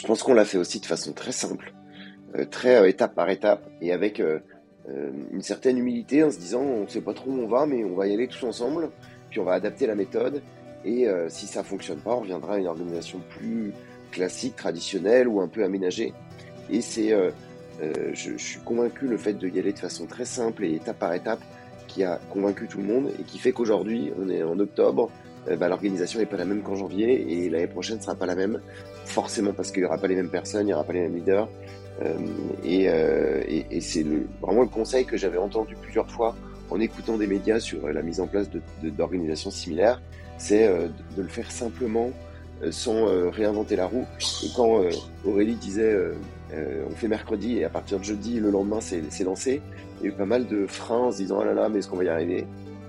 [0.00, 1.74] Je pense qu'on l'a fait aussi de façon très simple,
[2.50, 4.22] très étape par étape et avec
[4.88, 7.84] une certaine humilité en se disant on ne sait pas trop où on va, mais
[7.84, 8.88] on va y aller tous ensemble,
[9.28, 10.40] puis on va adapter la méthode.
[10.86, 13.74] Et si ça fonctionne pas, on reviendra à une organisation plus
[14.10, 16.14] classique, traditionnelle ou un peu aménagée.
[16.70, 17.14] Et c'est,
[18.14, 21.12] je, suis convaincu le fait de y aller de façon très simple et étape par
[21.12, 21.42] étape
[21.88, 25.10] qui a convaincu tout le monde et qui fait qu'aujourd'hui, on est en octobre,
[25.48, 28.26] euh, bah, l'organisation n'est pas la même qu'en janvier et l'année prochaine ne sera pas
[28.26, 28.60] la même,
[29.04, 31.16] forcément parce qu'il n'y aura pas les mêmes personnes, il n'y aura pas les mêmes
[31.16, 31.48] leaders.
[32.02, 32.14] Euh,
[32.64, 36.34] et, euh, et, et c'est le, vraiment le conseil que j'avais entendu plusieurs fois
[36.70, 38.48] en écoutant des médias sur la mise en place
[38.82, 40.00] d'organisations de, similaires,
[40.38, 42.10] c'est euh, de, de, le faire simplement
[42.62, 44.06] euh, sans réinventer la roue.
[44.44, 44.82] Et quand
[45.24, 45.96] Aurélie disait
[46.52, 49.60] on fait mercredi et à partir de jeudi, le lendemain c'est lancé,
[50.00, 51.78] il y a eu pas mal de freins en se disant ah là là mais
[51.78, 52.46] est-ce qu'on va y arriver?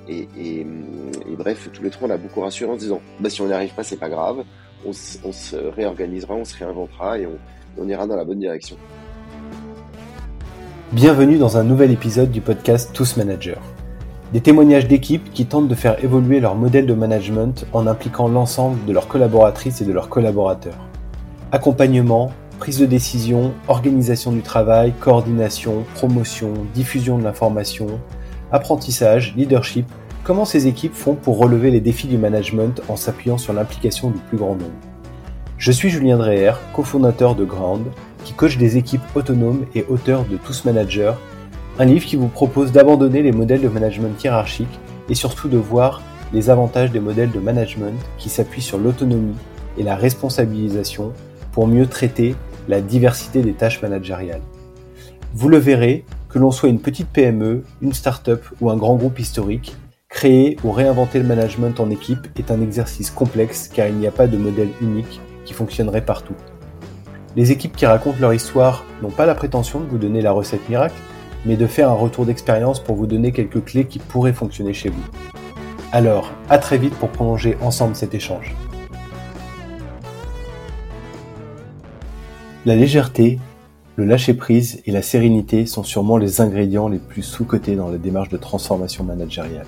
[0.08, 3.30] Et, et, et, bref, tous les trois, on a beaucoup rassuré en se disant, bah,
[3.30, 4.44] si on n'y arrive pas, c'est pas grave,
[4.86, 7.28] on, se réorganisera, on se réinventera et
[7.80, 8.78] on ira dans la bonne direction.
[10.92, 13.60] Bienvenue dans un nouvel épisode du podcast Tous Managers.
[14.34, 18.84] Des témoignages d'équipes qui tentent de faire évoluer leur modèle de management en impliquant l'ensemble
[18.86, 20.78] de leurs collaboratrices et de leurs collaborateurs.
[21.52, 27.88] Accompagnement, prise de décision, organisation du travail, coordination, promotion, diffusion de l'information,
[28.52, 29.86] apprentissage, leadership,
[30.24, 34.20] comment ces équipes font pour relever les défis du management en s'appuyant sur l'implication du
[34.20, 34.72] plus grand nombre?
[35.58, 37.86] Je suis Julien Dreher, cofondateur de Ground,
[38.24, 41.14] qui coach des équipes autonomes et auteur de Tous Managers,
[41.80, 46.02] un livre qui vous propose d'abandonner les modèles de management hiérarchiques et surtout de voir
[46.34, 49.36] les avantages des modèles de management qui s'appuient sur l'autonomie
[49.78, 51.14] et la responsabilisation
[51.52, 52.36] pour mieux traiter
[52.68, 54.42] la diversité des tâches managériales.
[55.34, 59.20] Vous le verrez, que l'on soit une petite PME, une start-up ou un grand groupe
[59.20, 59.76] historique,
[60.12, 64.12] créer ou réinventer le management en équipe est un exercice complexe car il n'y a
[64.12, 66.36] pas de modèle unique qui fonctionnerait partout.
[67.36, 70.68] Les équipes qui racontent leur histoire n'ont pas la prétention de vous donner la recette
[70.70, 71.02] miracle,
[71.46, 74.90] mais de faire un retour d'expérience pour vous donner quelques clés qui pourraient fonctionner chez
[74.90, 75.02] vous.
[75.94, 78.54] Alors, à très vite pour prolonger ensemble cet échange.
[82.66, 83.40] La légèreté,
[83.96, 88.30] le lâcher-prise et la sérénité sont sûrement les ingrédients les plus sous-cotés dans la démarche
[88.30, 89.66] de transformation managériale.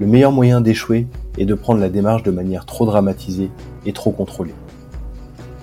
[0.00, 3.50] Le meilleur moyen d'échouer est de prendre la démarche de manière trop dramatisée
[3.84, 4.54] et trop contrôlée.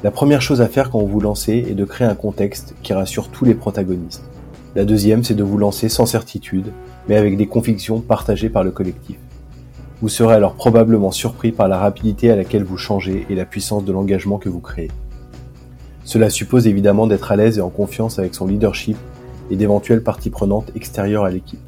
[0.03, 2.91] La première chose à faire quand vous vous lancez est de créer un contexte qui
[2.91, 4.25] rassure tous les protagonistes.
[4.75, 6.73] La deuxième, c'est de vous lancer sans certitude,
[7.07, 9.15] mais avec des convictions partagées par le collectif.
[10.01, 13.85] Vous serez alors probablement surpris par la rapidité à laquelle vous changez et la puissance
[13.85, 14.91] de l'engagement que vous créez.
[16.03, 18.97] Cela suppose évidemment d'être à l'aise et en confiance avec son leadership
[19.49, 21.59] et d'éventuelles parties prenantes extérieures à l'équipe,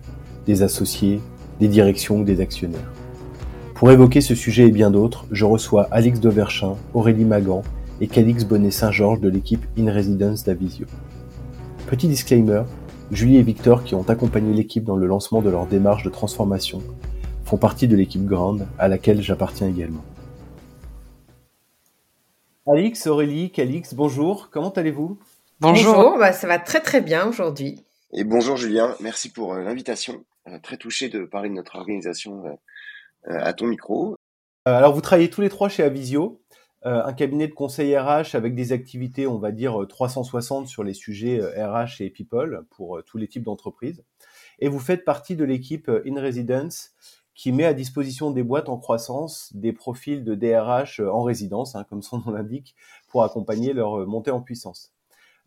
[0.46, 1.22] des associés,
[1.60, 2.92] des directions ou des actionnaires.
[3.76, 7.62] Pour évoquer ce sujet et bien d'autres, je reçois Alix Doverchin, Aurélie Magan
[8.02, 10.88] et Calix Bonnet-Saint-Georges de l'équipe In Residence d'Avisio.
[11.88, 12.64] Petit disclaimer,
[13.12, 16.82] Julie et Victor, qui ont accompagné l'équipe dans le lancement de leur démarche de transformation,
[17.46, 20.04] font partie de l'équipe grande à laquelle j'appartiens également.
[22.68, 25.18] Alix, Aurélie, Calix, bonjour, comment allez-vous?
[25.62, 27.86] Bonjour, bah, ça va très très bien aujourd'hui.
[28.12, 30.24] Et bonjour Julien, merci pour euh, l'invitation.
[30.48, 34.16] Euh, très touché de parler de notre organisation euh, à ton micro.
[34.66, 36.42] alors vous travaillez tous les trois chez Avisio,
[36.84, 41.42] un cabinet de conseil RH avec des activités, on va dire 360 sur les sujets
[41.42, 44.06] RH et people pour tous les types d'entreprises.
[44.60, 46.96] Et vous faites partie de l'équipe In Residence
[47.38, 51.76] qui met à disposition des boîtes en croissance des profils de DRH euh, en résidence,
[51.76, 52.76] hein, comme son nom l'indique,
[53.08, 54.92] pour accompagner leur euh, montée en puissance.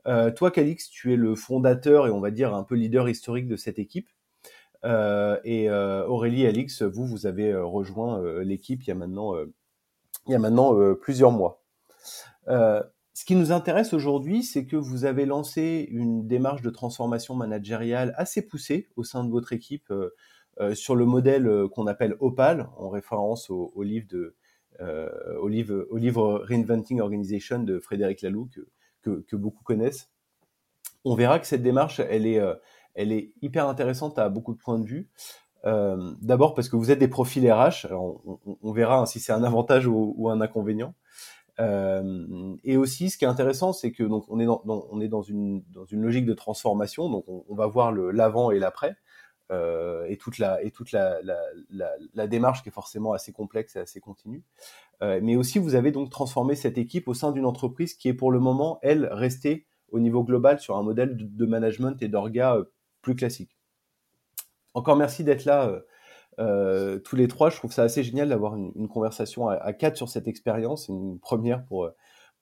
[0.07, 3.49] Euh, toi, Calix, tu es le fondateur et on va dire un peu leader historique
[3.49, 4.09] de cette équipe.
[4.85, 9.35] Euh, et euh, Aurélie Alix, vous, vous avez rejoint l'équipe il y a maintenant,
[10.27, 11.63] il y a maintenant plusieurs mois.
[12.47, 18.15] ce qui nous intéresse aujourd'hui, c'est que vous avez lancé une démarche de transformation managériale
[18.17, 19.93] assez poussée au sein de votre équipe
[20.61, 24.35] euh, sur le modèle euh, qu'on appelle Opal, en référence au, livre de
[24.81, 28.51] euh, au livre, au livre Reinventing Organization de Frédéric Laloux
[29.01, 30.11] que, que, beaucoup connaissent.
[31.05, 32.43] On verra que cette démarche, elle est,
[32.95, 35.09] elle est hyper intéressante à beaucoup de points de vue.
[35.67, 39.45] Euh, D'abord parce que vous êtes des profils RH, on, verra hein, si c'est un
[39.45, 40.95] avantage ou, un inconvénient.
[41.59, 46.25] Euh, et aussi, ce qui est intéressant, c'est que donc on est dans, une logique
[46.25, 48.97] de transformation, donc on, va voir l'avant et l'après
[49.53, 50.59] euh, et toute la
[52.29, 54.43] démarche qui est forcément assez complexe et assez continue.
[55.03, 58.33] Mais aussi, vous avez donc transformé cette équipe au sein d'une entreprise qui est pour
[58.33, 62.59] le moment, elle, restée au niveau global sur un modèle de, de management et d'orga
[63.03, 63.57] plus classique.
[64.75, 65.81] Encore merci d'être là euh,
[66.39, 67.51] euh, tous les trois.
[67.51, 70.89] Je trouve ça assez génial d'avoir une, conversation à, quatre sur cette expérience.
[70.89, 71.91] Une première pour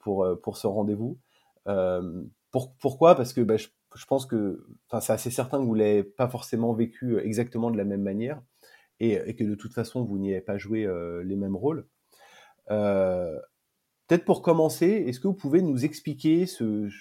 [0.05, 1.19] pour ce rendez-vous.
[2.81, 3.15] pourquoi?
[3.15, 4.67] Parce que bah, je, pense que
[5.01, 8.41] c'est assez certain que vous l'avez pas forcément vécu exactement de la même manière
[9.01, 10.89] et, que de toute façon vous n'y avez pas joué
[11.25, 11.87] les mêmes rôles.
[14.09, 16.47] Peut-être pour commencer, est-ce que vous pouvez nous expliquer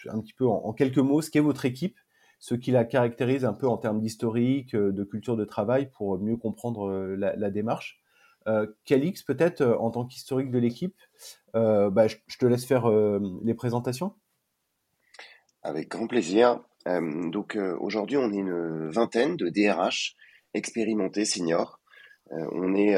[0.10, 1.98] un petit peu en, quelques mots ce qu'est votre équipe,
[2.40, 6.20] ce qui la caractérise un peu en termes d'historique, euh, de culture de travail pour
[6.20, 8.00] mieux comprendre euh, la, démarche
[8.48, 10.96] euh, Calix, peut-être en tant qu'historique de l'équipe,
[11.54, 12.88] bah, je, te laisse faire
[13.44, 14.14] les présentations.
[15.64, 16.62] Avec grand plaisir.
[16.86, 20.16] donc aujourd'hui, on est une vingtaine de DRH
[20.54, 21.82] expérimentés seniors.
[22.30, 22.96] on est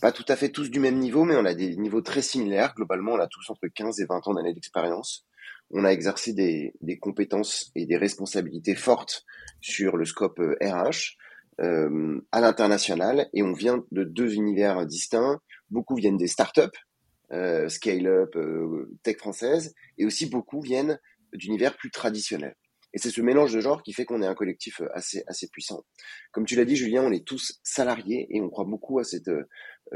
[0.00, 2.74] pas tout à fait tous du même niveau, mais on a des niveaux très similaires.
[2.74, 5.26] Globalement, on a tous entre 15 et 20 ans d'années d'expérience.
[5.70, 9.24] On a exercé des, des, compétences et des responsabilités fortes
[9.60, 11.16] sur le scope RH
[11.60, 15.40] euh, euh, à l'international et on vient de deux univers distincts.
[15.70, 16.78] Beaucoup viennent des startups,
[17.32, 21.00] euh, scale-up, euh, tech française, et aussi beaucoup viennent
[21.32, 22.56] d'univers plus traditionnels.
[22.96, 25.48] Et c'est ce mélange de genres qui fait qu'on est un collectif euh, assez, assez
[25.48, 25.84] puissant.
[26.32, 29.28] Comme tu l'as dit, Julien, on est tous salariés et on croit beaucoup à cette,
[29.28, 29.44] euh,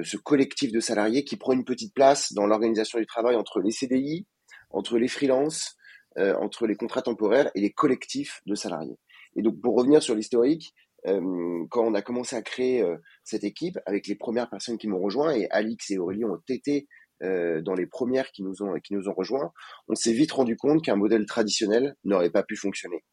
[0.03, 3.71] ce collectif de salariés qui prend une petite place dans l'organisation du travail entre les
[3.71, 4.27] CDI,
[4.71, 5.77] entre les freelances,
[6.19, 8.99] euh, entre les contrats temporaires et les collectifs de salariés.
[9.37, 12.85] Et donc, pour revenir sur l'historique, quand on a commencé à créer
[13.25, 16.89] cette équipe avec les premières personnes qui m'ont rejoint et Alix et Aurélie ont été
[17.23, 19.53] euh, dans les premières qui nous ont qui nous ont rejoints,
[19.89, 23.05] on s'est vite rendu compte qu'un modèle traditionnel n'aurait pas pu fonctionner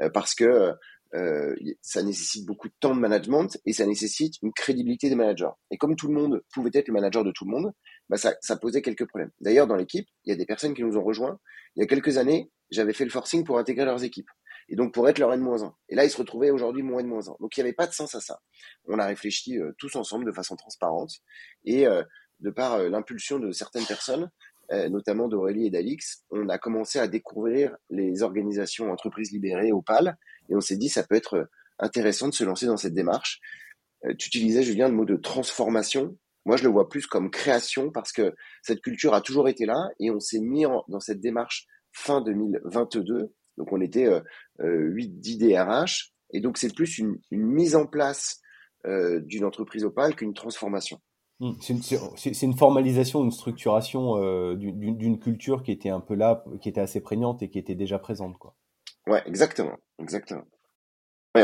[0.00, 0.72] euh, parce que
[1.14, 5.50] euh, ça nécessite beaucoup de temps de management et ça nécessite une crédibilité des managers.
[5.72, 7.72] Et comme tout le monde pouvait être le manager de tout le monde,
[8.08, 9.30] bah ça, ça posait quelques problèmes.
[9.40, 11.38] D'ailleurs, dans l'équipe, il y a des personnes qui nous ont rejoints.
[11.76, 14.30] Il y a quelques années, j'avais fait le forcing pour intégrer leurs équipes.
[14.70, 15.72] Et donc pour être leur N-1.
[15.88, 17.40] Et là, ils se retrouvaient aujourd'hui moins N-1.
[17.40, 18.40] Donc il n'y avait pas de sens à ça.
[18.86, 21.10] On a réfléchi tous ensemble de façon transparente.
[21.64, 21.86] Et
[22.40, 24.30] de par euh, l'impulsion de certaines personnes,
[24.72, 29.82] euh, notamment d'Aurélie et d'Alix, on a commencé à découvrir les organisations entreprises libérées au
[29.82, 30.16] PAL,
[30.48, 31.44] et on s'est dit ça peut être euh,
[31.78, 33.40] intéressant de se lancer dans cette démarche.
[34.18, 36.16] tu utilisais, Julien, le mot de transformation.
[36.48, 39.88] Moi, je le vois plus comme création parce que cette culture a toujours été là
[40.00, 43.32] et on s'est mis dans cette démarche fin 2022.
[43.58, 44.22] Donc, on était euh,
[44.60, 46.12] 8-10 DRH.
[46.32, 48.40] Et donc, c'est plus une, une, mise en place
[48.84, 50.98] d'une entreprise opale qu'une transformation.
[51.40, 51.52] Mmh.
[52.16, 56.80] C'est une, formalisation, une structuration euh, d'une culture qui était un peu là, qui était
[56.80, 58.56] assez prégnante et qui était déjà présente, quoi.
[59.06, 60.44] Ouais, exactement, exactement.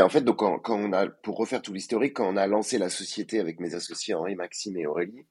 [0.01, 2.89] En fait, donc quand, on a, pour refaire tout l'historique, quand on a lancé la
[2.89, 5.25] société avec mes associés Henri, Maxime et Aurélie,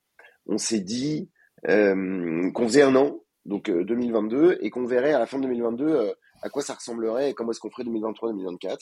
[0.46, 1.31] on s'est dit
[1.69, 5.43] euh, qu'on faisait un an, donc 2022, euh, et qu'on verrait à la fin de
[5.43, 8.78] 2022 à quoi ça ressemblerait et comment est-ce qu'on ferait 2023-2024.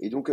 [0.00, 0.30] Et donc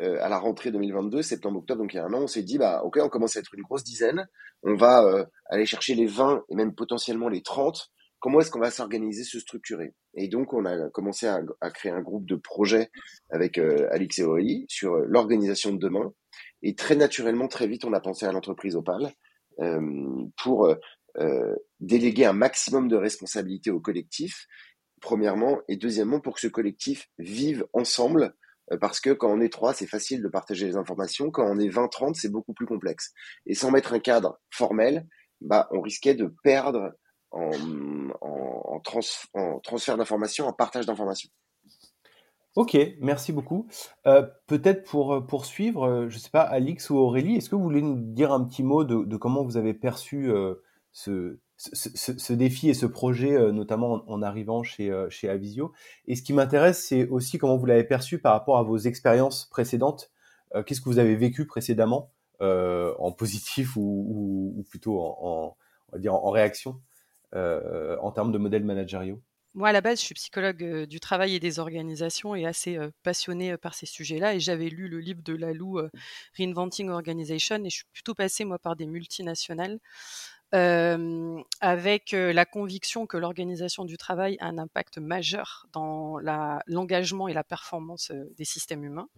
[0.00, 2.56] euh, à la rentrée 2022, septembre-octobre, donc il y a un an, on s'est dit,
[2.56, 4.28] bah, ok, on commence à être une grosse dizaine,
[4.62, 7.90] on va euh, aller chercher les 20 et même potentiellement les 30.
[8.20, 9.94] Comment est-ce qu'on va s'organiser, se structurer?
[10.14, 12.90] Et donc, on a commencé à, créer un groupe de projets
[13.30, 16.12] avec euh, Alix et Aurélie sur l'organisation de demain.
[16.62, 19.12] Et très naturellement, très vite, on a pensé à l'entreprise Opal
[20.36, 20.72] pour
[21.80, 24.46] déléguer un maximum de responsabilités au collectif,
[25.00, 28.36] premièrement, et deuxièmement, pour que ce collectif vive ensemble
[28.72, 31.30] euh, parce que quand on est trois, c'est facile de partager les informations.
[31.30, 33.12] Quand on est 20-30, c'est beaucoup plus complexe.
[33.46, 35.06] Et sans mettre un cadre formel,
[35.40, 36.92] bah, on risquait de perdre
[37.30, 37.50] en,
[38.20, 41.30] en, transfert d'informations, en partage d'informations.
[42.58, 43.68] Ok, merci beaucoup.
[44.06, 47.54] Euh, Peut-être pour euh, poursuivre, euh, je ne sais pas, Alix ou Aurélie, est-ce que
[47.54, 50.28] vous voulez nous dire un petit mot de, comment vous avez perçu
[50.90, 55.72] ce, ce, défi et ce projet, notamment en, arrivant chez, chez Avisio?
[56.08, 59.46] Et ce qui m'intéresse, c'est aussi comment vous l'avez perçu par rapport à vos expériences
[59.46, 60.10] précédentes.
[60.66, 65.56] Qu'est-ce que vous avez vécu précédemment, en positif ou, plutôt en,
[65.90, 66.80] on va dire en réaction,
[67.34, 69.22] en termes de modèles managériaux?
[69.54, 73.56] Moi, à la base, je suis psychologue du travail et des organisations et assez passionnée
[73.56, 74.34] par ces sujets-là.
[74.34, 75.80] Et j'avais lu le livre de Lalou,
[76.38, 79.78] Reinventing Organization, et je suis plutôt passée, moi, par des multinationales
[80.52, 86.18] avec la conviction que l'organisation du travail a un impact majeur dans
[86.66, 89.08] l'engagement et la performance des systèmes humains.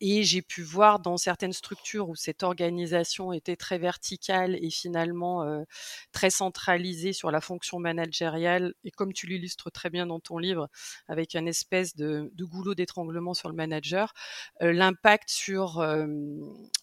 [0.00, 5.64] Et j'ai pu voir dans certaines structures où cette organisation était très verticale et finalement
[6.12, 10.68] très centralisée sur la fonction managériale, et comme tu l'illustres très bien dans ton livre,
[11.08, 14.14] avec un espèce de goulot d'étranglement sur le manager,
[14.60, 15.80] l'impact sur,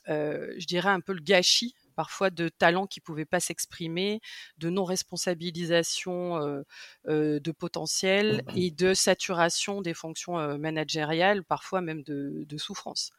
[0.08, 4.22] je dirais, un peu le gâchis parfois de talents qui pouvaient pas s'exprimer,
[4.58, 6.64] de non-responsabilisation
[7.06, 13.12] de potentiel et de saturation des fonctions managériales, parfois même de, souffrance.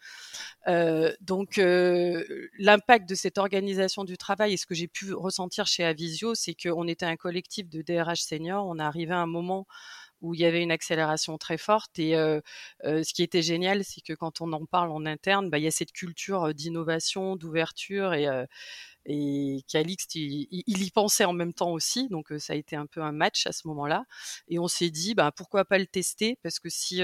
[1.20, 6.34] donc l'impact de cette organisation du travail et ce que j'ai pu ressentir chez Avisio,
[6.34, 9.66] c'est qu'on était un collectif de DRH seniors, on est arrivé à un moment
[10.24, 11.98] où il y avait une accélération très forte.
[11.98, 12.12] Et
[12.84, 15.68] ce qui était génial, c'est que quand on en parle en interne, bah, il y
[15.68, 18.26] a cette culture d'innovation, d'ouverture et
[19.06, 23.12] et il, y pensait en même temps aussi, donc ça a été un peu un
[23.12, 24.06] match à ce moment-là.
[24.48, 26.38] Et on s'est dit, bah, pourquoi pas le tester?
[26.42, 27.02] Parce que si,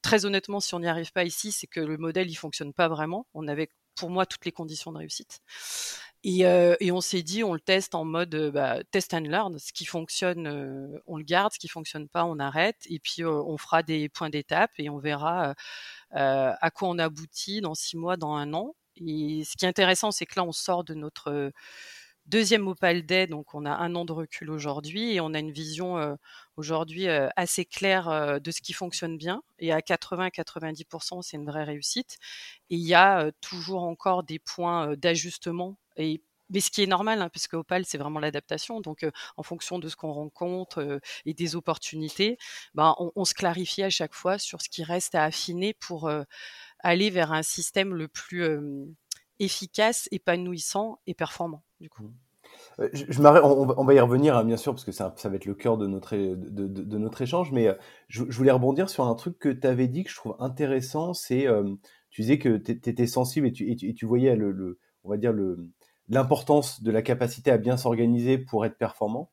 [0.00, 2.88] très honnêtement, si on n'y arrive pas ici, c'est que le modèle il fonctionne pas
[2.88, 3.26] vraiment.
[3.34, 5.40] On avait, pour moi, toutes les conditions de réussite.
[6.24, 6.40] Et,
[6.80, 9.58] et on s'est dit, on le teste en mode bah, test and learn.
[9.58, 11.52] Ce qui fonctionne, on le garde.
[11.52, 12.76] Ce qui fonctionne pas, on arrête.
[12.88, 15.54] Et puis on fera des points d'étape et on verra
[16.12, 18.74] à quoi on aboutit dans six mois, dans un an.
[18.96, 21.50] Et ce qui est intéressant, c'est que là, on sort de notre
[22.26, 25.50] deuxième Opal Day, donc on a un an de recul aujourd'hui et on a une
[25.50, 26.16] vision
[26.56, 29.42] aujourd'hui assez claire de ce qui fonctionne bien.
[29.58, 32.18] Et à 80-90%, c'est une vraie réussite.
[32.70, 37.28] Et il y a toujours encore des points d'ajustement mais ce qui est normal, hein,
[37.30, 38.80] puisque Opal, c'est vraiment l'adaptation.
[38.80, 39.06] Donc,
[39.36, 42.36] en fonction de ce qu'on rencontre et des opportunités,
[42.74, 46.10] ben, on, se clarifie à chaque fois sur ce qui reste à affiner pour
[46.80, 48.44] aller vers un système le plus
[49.38, 51.62] efficace, épanouissant et performant.
[51.80, 52.04] Du coup.
[52.04, 52.14] Mmh.
[52.78, 55.86] On, va y revenir hein, bien sûr parce que ça, va être le cœur de
[55.86, 57.68] notre, échange, mais
[58.08, 61.46] je, voulais rebondir sur un truc que tu avais dit que je trouve intéressant, c'est
[62.10, 65.70] tu disais que tu étais sensible et tu, voyais le, on va dire le
[66.08, 69.30] l'importance de la capacité à bien s'organiser pour être performant.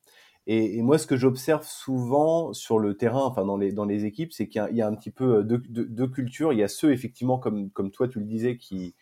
[0.52, 4.68] Et, moi, ce que j'observe souvent sur le terrain, enfin dans les, équipes, c'est qu'il
[4.72, 6.54] y, a un petit peu deux, de, cultures.
[6.54, 8.96] Il y a ceux, effectivement, comme, toi tu le disais, qui,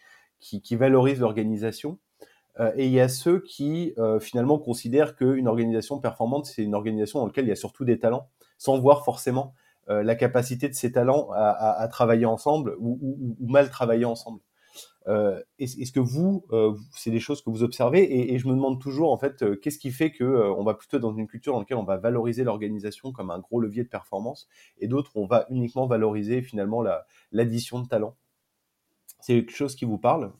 [0.71, 2.00] valorisent l'organisation.
[2.59, 6.75] Euh, et il y a ceux qui, euh, finalement, considèrent qu'une organisation performante, c'est une
[6.75, 9.53] organisation dans laquelle il y a surtout des talents, sans voir forcément
[9.89, 14.41] euh, la capacité de ces talents à, travailler ensemble ou, mal travailler ensemble.
[15.07, 18.81] Euh, est-ce que vous, euh, c'est des choses que vous observez et, je me demande
[18.81, 21.59] toujours en fait, euh, qu'est-ce qui fait que on va plutôt dans une culture dans
[21.59, 24.49] laquelle on va valoriser l'organisation comme un gros levier de performance
[24.79, 26.83] et d'autres on va uniquement valoriser finalement
[27.31, 28.17] l'addition de talent?
[29.21, 30.33] C'est quelque chose qui vous parle?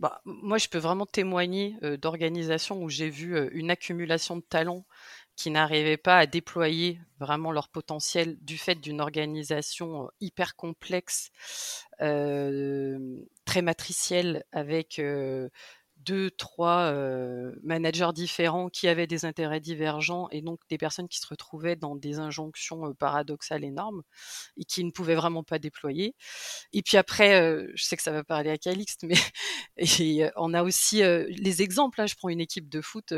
[0.00, 4.84] Bah, moi, je peux vraiment témoigner d'organisations où j'ai vu une accumulation de talents
[5.38, 11.30] qui n'arrivaient pas à déployer vraiment leur potentiel du fait d'une organisation hyper complexe,
[12.02, 12.98] euh,
[13.44, 15.48] très matricielle, avec euh,
[16.08, 21.18] deux, trois euh, managers différents qui avaient des intérêts divergents et donc des personnes qui
[21.18, 24.02] se retrouvaient dans des injonctions euh, paradoxales énormes
[24.56, 26.14] et qui ne pouvaient vraiment pas déployer.
[26.72, 29.16] Et puis après, euh, je sais que ça va parler à Calixte, mais
[30.36, 32.00] on a aussi les exemples.
[32.00, 33.12] Là, je prends une équipe de foot,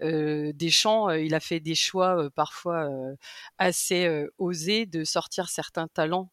[0.00, 2.88] des champs, il a fait des choix parfois
[3.58, 6.30] assez osés de sortir certains talents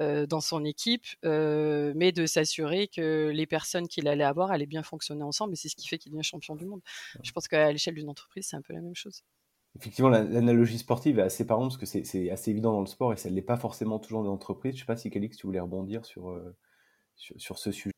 [0.00, 4.82] dans son équipe, euh, mais de s'assurer que les personnes qu'il allait avoir allaient bien
[4.82, 5.52] fonctionner ensemble.
[5.52, 6.80] Et c'est ce qui fait qu'il devient champion du monde.
[7.22, 9.22] Je pense qu'à l'échelle d'une entreprise, c'est un peu la même chose.
[9.78, 13.16] Effectivement, l'analogie sportive est assez parlante parce que c'est assez évident dans le sport et
[13.16, 14.72] ça ne l'est pas forcément toujours dans l'entreprise.
[14.72, 16.56] Je ne sais pas si Calix, tu voulais rebondir sur, euh,
[17.16, 17.92] sur, ce sujet.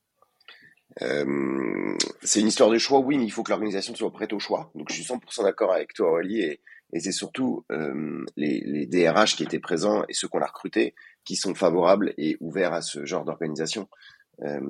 [2.23, 4.71] c'est une histoire de choix, oui, mais il faut que l'organisation soit prête au choix.
[4.75, 6.61] Donc je suis 100% d'accord avec toi, Aurélie, et,
[6.93, 7.65] et c'est surtout
[8.37, 10.95] les, les, DRH qui étaient présents et ceux qu'on a recrutés
[11.25, 13.89] qui sont favorables et ouverts à ce genre d'organisation.
[14.43, 14.61] Euh,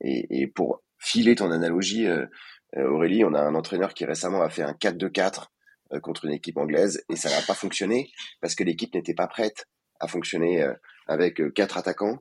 [0.00, 2.26] et, et, pour filer ton analogie, euh,
[2.76, 5.46] euh, Aurélie, on a un entraîneur qui récemment a fait un 4-2-4
[6.02, 9.66] contre une équipe anglaise et ça n'a pas fonctionné parce que l'équipe n'était pas prête
[10.00, 10.66] à fonctionner
[11.06, 12.18] avec quatre attaquants,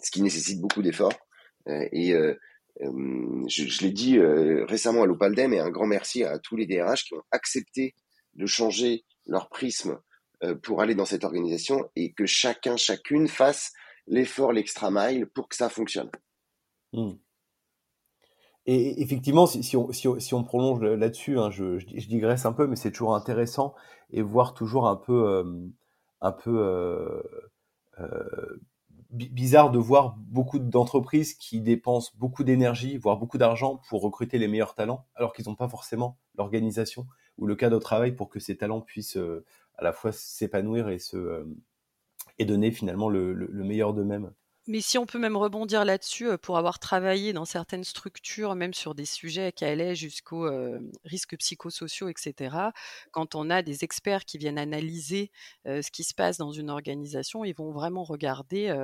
[0.00, 1.18] ce qui nécessite beaucoup d'efforts.
[1.66, 6.66] et je, je l'ai dit récemment à l'Opaldem et un grand merci à tous les
[6.66, 7.94] DRH qui ont accepté
[8.34, 10.07] de changer leur prisme euh,
[10.62, 13.72] pour aller dans cette organisation et que chacun, chacune fasse
[14.06, 16.10] l'effort, l'extra mile pour que ça fonctionne.
[16.92, 17.12] Hmm.
[18.66, 22.76] Et effectivement, si, on, si, si on, prolonge là-dessus, hein, je, digresse un peu, mais
[22.76, 23.74] c'est toujours intéressant
[24.10, 25.66] et voir toujours un peu, euh,
[26.20, 27.22] un peu euh,
[27.98, 28.60] euh,
[29.10, 34.48] bizarre de voir beaucoup d'entreprises qui dépensent beaucoup d'énergie, voire beaucoup d'argent pour recruter les
[34.48, 37.06] meilleurs talents, alors qu'ils n'ont pas forcément l'organisation
[37.38, 39.46] ou le cadre de travail pour que ces talents puissent euh,
[39.78, 41.44] à la fois s'épanouir et se euh,
[42.38, 44.32] et donner finalement le, le, meilleur d'eux-mêmes.
[44.68, 48.74] Mais si on peut même rebondir là-dessus, euh, pour avoir travaillé dans certaines structures, même
[48.74, 52.56] sur des sujets qui allaient jusqu'aux euh, risques psychosociaux, etc.,
[53.10, 55.30] quand on a des experts qui viennent analyser
[55.64, 58.74] ce qui se passe dans une organisation, ils vont vraiment regarder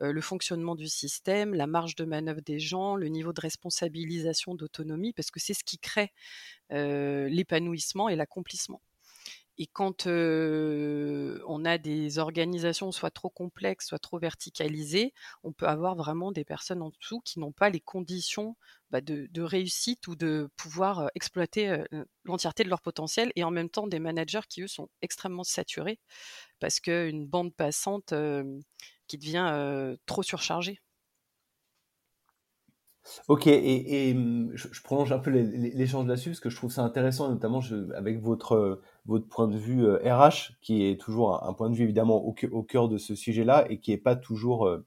[0.00, 5.12] le fonctionnement du système, la marge de manœuvre des gens, le niveau de responsabilisation, d'autonomie,
[5.12, 6.12] parce que c'est ce qui crée
[6.70, 8.82] l'épanouissement et l'accomplissement.
[9.58, 15.94] Et quand on a des organisations soit trop complexes, soit trop verticalisées, on peut avoir
[15.94, 18.56] vraiment des personnes en dessous qui n'ont pas les conditions
[18.90, 21.84] bah, de, réussite ou de pouvoir exploiter
[22.24, 26.00] l'entièreté de leur potentiel, et en même temps des managers qui, eux, sont extrêmement saturés
[26.58, 28.14] parce qu'une bande passante
[29.06, 30.80] qui devient trop surchargée.
[33.28, 37.28] Ok, et, mmh, je, prolonge un peu l'échange là-dessus parce que je trouve ça intéressant,
[37.28, 37.60] notamment
[37.94, 40.28] avec votre, votre point de vue RH, euh,
[40.60, 42.32] qui est toujours un, point de vue évidemment au,
[42.62, 44.86] cœur de ce sujet-là et qui n'est pas toujours, euh,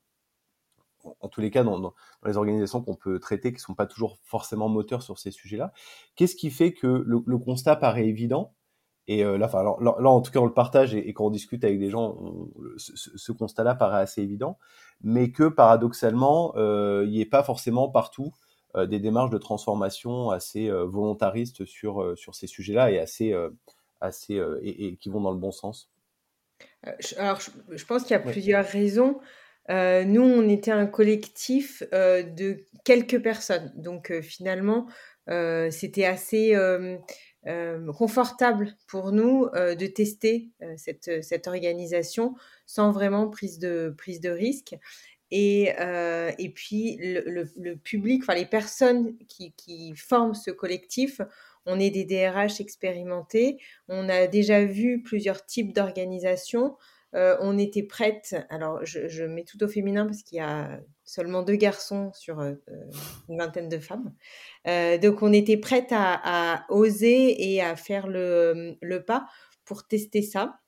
[1.20, 1.94] en, tous les cas, dans,
[2.26, 5.74] les organisations qu'on peut traiter, qui ne sont pas toujours forcément moteurs sur ces sujets-là.
[6.16, 8.54] Qu'est-ce qui fait que le, constat paraît évident
[9.08, 11.80] et euh, là, là, en tout cas, on le partage et, quand on discute avec
[11.80, 12.18] des gens,
[12.78, 14.58] ce, constat-là paraît assez évident,
[15.02, 18.32] mais que paradoxalement, il n'y ait pas forcément partout
[18.76, 23.34] des démarches de transformation assez volontaristes sur, sur ces sujets-là et assez
[24.02, 25.90] assez euh, et, qui vont dans le bon sens
[26.88, 29.20] euh, Alors, je, pense qu'il y a plusieurs raisons.
[29.70, 33.72] Euh, nous, on était un collectif de quelques personnes.
[33.76, 34.88] Donc, finalement,
[35.28, 36.56] c'était assez
[37.96, 42.36] confortable pour nous de tester cette, cette, organisation
[42.66, 44.76] sans vraiment prise de, prise de risque.
[45.32, 45.74] Et,
[46.40, 51.22] et puis, le, le, public, enfin, les personnes qui, qui forment ce collectif
[51.66, 56.76] on est des DRH expérimentés, on a déjà vu plusieurs types d'organisations.
[57.16, 61.44] Euh, on était prête, alors je, mets tout au féminin parce qu'il y a seulement
[61.44, 62.54] deux garçons sur euh,
[63.30, 64.14] une vingtaine de femmes.
[64.68, 69.28] Euh, donc on était prête à, oser et à faire le, pas
[69.64, 70.60] pour tester ça.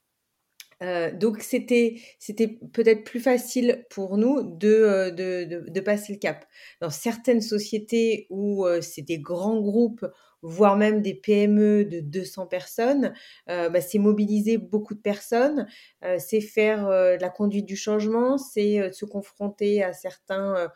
[0.82, 6.46] Donc c'était c'était peut-être plus facile pour nous de, de, passer le cap.
[6.82, 10.06] Dans certaines sociétés où c'est des grands groupes
[10.42, 13.14] voire même des PME de 200 personnes,
[13.50, 15.68] euh, bah, c'est mobiliser beaucoup de personnes,
[16.04, 20.70] euh, c'est faire euh, la conduite du changement, c'est se confronter à certains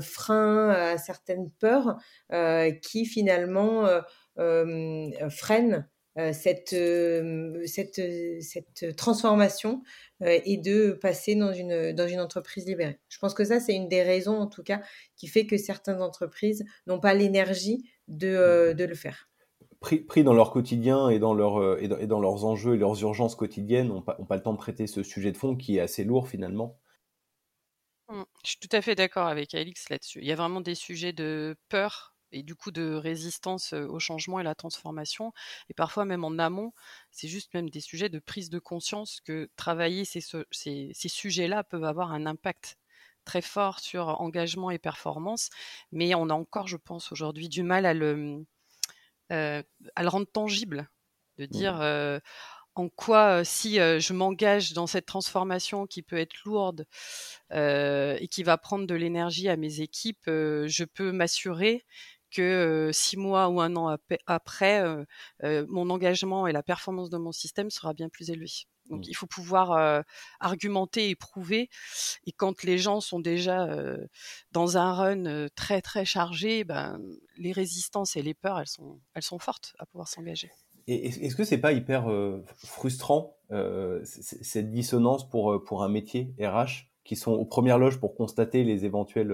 [0.00, 1.96] freins, à certaines peurs
[2.82, 3.88] qui finalement
[4.36, 6.76] freinent cette,
[7.66, 8.00] cette,
[8.40, 9.82] cette transformation
[10.20, 12.98] et de passer dans une, dans une entreprise libérée.
[13.08, 14.82] Je pense que ça, c'est une des raisons, en tout cas,
[15.16, 17.84] qui fait que certaines entreprises n'ont pas l'énergie
[18.22, 19.28] euh, de, le faire.
[19.80, 23.00] Pris, pris, dans leur quotidien et dans, leur, euh, et dans, leurs enjeux et leurs
[23.02, 25.80] urgences quotidiennes, n'ont pas, pas le temps de traiter ce sujet de fond qui est
[25.80, 26.78] assez lourd finalement.
[28.08, 30.18] Mmh, je suis tout à fait d'accord avec Alix là-dessus.
[30.20, 34.40] Il y a vraiment des sujets de peur et du coup de résistance au changement
[34.40, 35.32] et la transformation.
[35.68, 36.72] Et parfois même en amont,
[37.10, 41.64] c'est juste même des sujets de prise de conscience que travailler ces, ces, ces sujets-là
[41.64, 42.78] peuvent avoir un impact
[43.24, 45.50] très fort sur engagement et performance,
[45.92, 48.44] mais on a encore, je pense, aujourd'hui du mal à le,
[49.32, 49.62] euh,
[49.94, 50.88] à le rendre tangible,
[51.38, 51.48] de mmh.
[51.48, 52.18] dire euh,
[52.74, 56.86] en quoi, euh, si je m'engage dans cette transformation qui peut être lourde
[57.50, 61.84] et qui va prendre de l'énergie à mes équipes, je peux m'assurer
[62.34, 64.84] que six mois ou un an après,
[65.42, 68.66] mon engagement et la performance de mon système sera bien plus élevée.
[68.90, 69.10] Donc mmh.
[69.10, 70.04] il faut pouvoir
[70.40, 71.68] argumenter et prouver.
[72.26, 73.68] Et quand les gens sont déjà
[74.50, 77.00] dans un run très très chargé, ben,
[77.36, 80.50] les résistances et les peurs, elles sont, elles sont fortes à pouvoir s'engager.
[80.88, 82.06] Et est-ce que c'est pas hyper
[82.56, 83.36] frustrant
[84.04, 88.84] cette dissonance pour, pour un métier RH qui sont aux premières loges pour constater les
[88.84, 89.32] éventuels,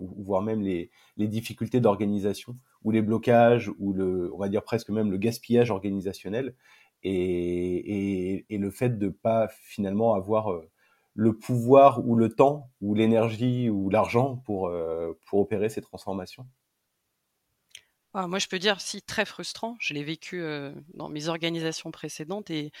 [0.00, 5.16] voire même les, difficultés d'organisation, ou les blocages, ou on va dire presque même le
[5.16, 6.54] gaspillage organisationnel
[7.02, 10.68] et, le fait de pas finalement avoir euh,
[11.14, 16.46] le pouvoir ou le temps ou l'énergie ou l'argent pour, euh, pour opérer ces transformations
[18.14, 19.76] ah, Moi, je peux dire, si, très frustrant.
[19.78, 22.72] Je l'ai vécu euh, dans mes organisations précédentes et,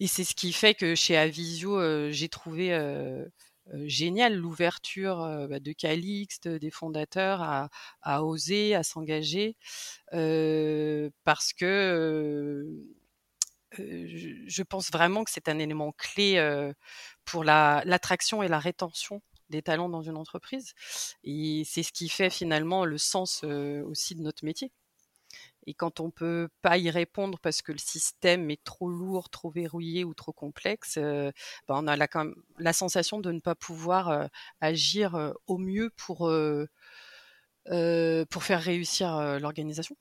[0.00, 2.72] et c'est ce qui fait que chez Avisio, j'ai trouvé
[3.84, 7.68] génial l'ouverture bah, de Calixte, des fondateurs à,
[8.02, 9.56] à oser, à s'engager,
[10.10, 12.84] parce que
[13.78, 16.40] je pense vraiment que c'est un élément clé
[17.24, 20.72] pour l'attraction et la rétention des talents dans une entreprise.
[21.24, 24.72] Et c'est ce qui fait finalement le sens aussi de notre métier.
[25.66, 29.50] Et quand on peut pas y répondre parce que le système est trop lourd, trop
[29.50, 31.32] verrouillé ou trop complexe, ben,
[31.68, 34.28] on a la, quand même la sensation de ne pas pouvoir
[34.60, 36.30] agir au mieux pour,
[37.68, 39.96] pour faire réussir l'organisation.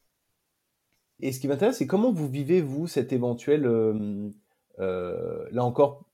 [1.20, 3.64] Et ce qui m'intéresse, c'est comment vous vivez, vous, cette éventuelle,
[4.78, 6.06] là encore,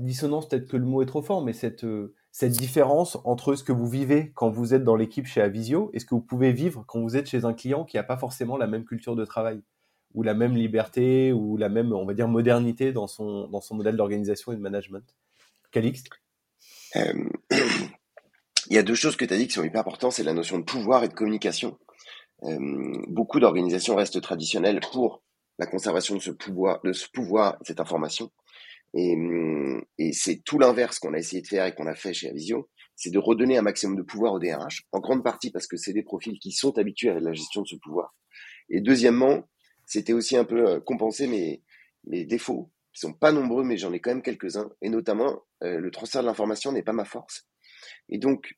[0.00, 1.84] dissonance, peut-être que le mot est trop fort, mais cette,
[2.38, 6.00] cette différence entre ce que vous vivez quand vous êtes dans l'équipe chez Avisio et
[6.00, 8.58] ce que vous pouvez vivre quand vous êtes chez un client qui n'a pas forcément
[8.58, 9.62] la même culture de travail,
[10.12, 13.74] ou la même liberté ou la même, on va dire, modernité dans son, dans son
[13.76, 15.16] modèle d'organisation et de management
[15.70, 16.10] Calixte
[16.94, 17.00] Il
[18.68, 20.58] y a deux choses que tu as dit qui sont hyper importantes, c'est la notion
[20.58, 21.78] de pouvoir et de communication.
[23.08, 25.22] Beaucoup d'organisations restent traditionnelles pour
[25.58, 28.30] la conservation de ce pouvoir, de ce pouvoir, cette information.
[28.94, 29.14] Et,
[29.98, 32.68] et c'est tout l'inverse qu'on a essayé de faire et qu'on a fait chez Avisio,
[32.96, 35.92] c'est de redonner un maximum de pouvoir au DRH, en grande partie parce que c'est
[35.92, 38.14] des profils qui sont habitués à la gestion de ce pouvoir.
[38.70, 39.48] Et deuxièmement,
[39.84, 41.62] c'était aussi un peu euh, compenser mes,
[42.24, 45.90] défauts, qui sont pas nombreux, mais j'en ai quand même quelques-uns, et notamment euh, le
[45.90, 47.46] transfert de l'information n'est pas ma force.
[48.08, 48.54] Et donc,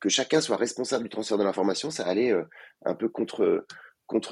[0.00, 2.44] que chacun soit responsable du transfert de l'information, ça allait euh,
[2.84, 3.66] un peu contre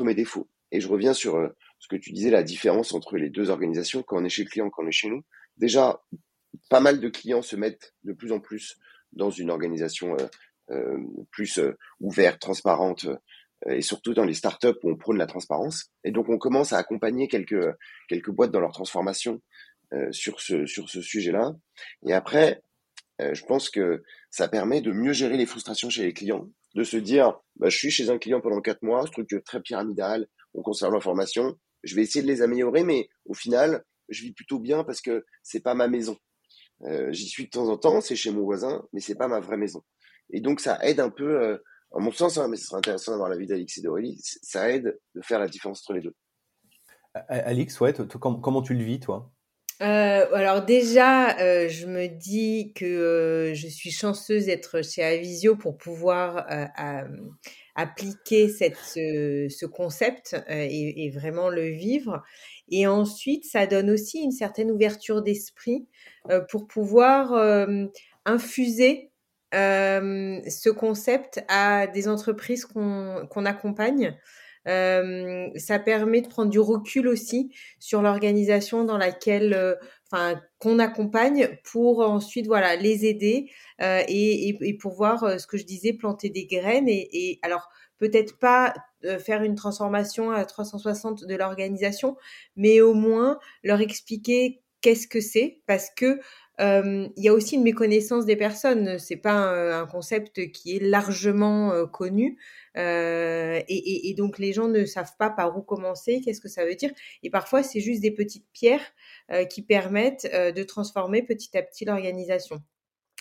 [0.04, 0.48] mes défauts.
[0.70, 4.20] Et je reviens sur ce que tu disais, la différence entre les deux organisations, quand
[4.20, 5.24] on est chez le client, quand on est chez nous.
[5.58, 6.00] Déjà,
[6.70, 8.78] pas mal de clients se mettent de plus en plus
[9.12, 10.16] dans une organisation
[11.30, 11.60] plus
[12.00, 13.06] ouverte, transparente,
[13.66, 15.90] et surtout dans les startups où on prône la transparence.
[16.04, 17.74] Et donc, on commence à accompagner quelques,
[18.08, 19.40] quelques boîtes dans leur transformation
[19.94, 21.54] euh, sur ce, sur ce sujet-là.
[22.06, 22.62] Et après,
[23.22, 26.84] euh, je pense que ça permet de mieux gérer les frustrations chez les clients, de
[26.84, 30.60] se dire, bah, je suis chez un client pendant quatre mois, structure très pyramidale, on
[30.60, 34.84] conserve l'information, je vais essayer de les améliorer, mais au final, je vis plutôt bien
[34.84, 36.16] parce que c'est pas ma maison.
[36.82, 39.40] Euh, J'y suis de temps en temps, c'est chez mon voisin, mais c'est pas ma
[39.40, 39.82] vraie maison.
[40.30, 41.58] Et donc, ça aide un peu euh,
[41.90, 44.98] en mon sens, hein, mais ce serait intéressant d'avoir l'avis d'Alix et d'Aurélie, ça aide
[45.14, 46.14] de faire la différence entre les deux.
[47.14, 49.32] Alix, ouais, comment tu le vis, toi?
[49.80, 55.54] Euh, alors déjà, euh, je me dis que euh, je suis chanceuse d'être chez Avisio
[55.54, 56.46] pour pouvoir
[57.78, 62.24] appliquer cette, ce, concept et, et, vraiment le vivre.
[62.68, 65.86] Et ensuite, ça donne aussi une certaine ouverture d'esprit
[66.50, 67.32] pour pouvoir
[68.26, 69.12] infuser
[69.52, 74.18] ce concept à des entreprises qu'on accompagne.
[74.66, 79.78] ça permet de prendre du recul aussi sur l'organisation dans laquelle,
[80.58, 85.92] qu'on accompagne pour ensuite, voilà, les aider et, et, et, pouvoir, ce que je disais,
[85.92, 87.68] planter des graines et, et alors
[87.98, 88.74] peut-être pas
[89.20, 92.16] faire une transformation à 360 de l'organisation,
[92.56, 96.20] mais au moins leur expliquer qu'est-ce que c'est parce que
[96.58, 98.98] il y a aussi une méconnaissance des personnes.
[98.98, 102.38] C'est pas un, concept qui est largement connu.
[102.76, 106.74] Et, et, donc les gens ne savent pas par où commencer, qu'est-ce que ça veut
[106.74, 106.90] dire.
[107.22, 108.92] Et parfois, c'est juste des petites pierres
[109.50, 112.62] qui permettent de transformer petit à petit l'organisation.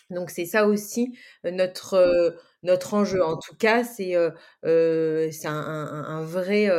[0.09, 3.23] Donc c'est ça aussi notre, notre enjeu.
[3.23, 4.31] En tout cas, c'est euh,
[4.63, 6.69] un, un, un, vrai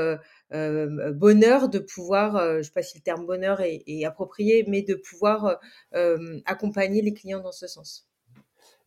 [0.54, 4.64] euh, bonheur de pouvoir, euh, je ne sais pas si le terme bonheur est, approprié,
[4.66, 5.58] mais de pouvoir
[5.94, 8.08] euh, accompagner les clients dans ce sens.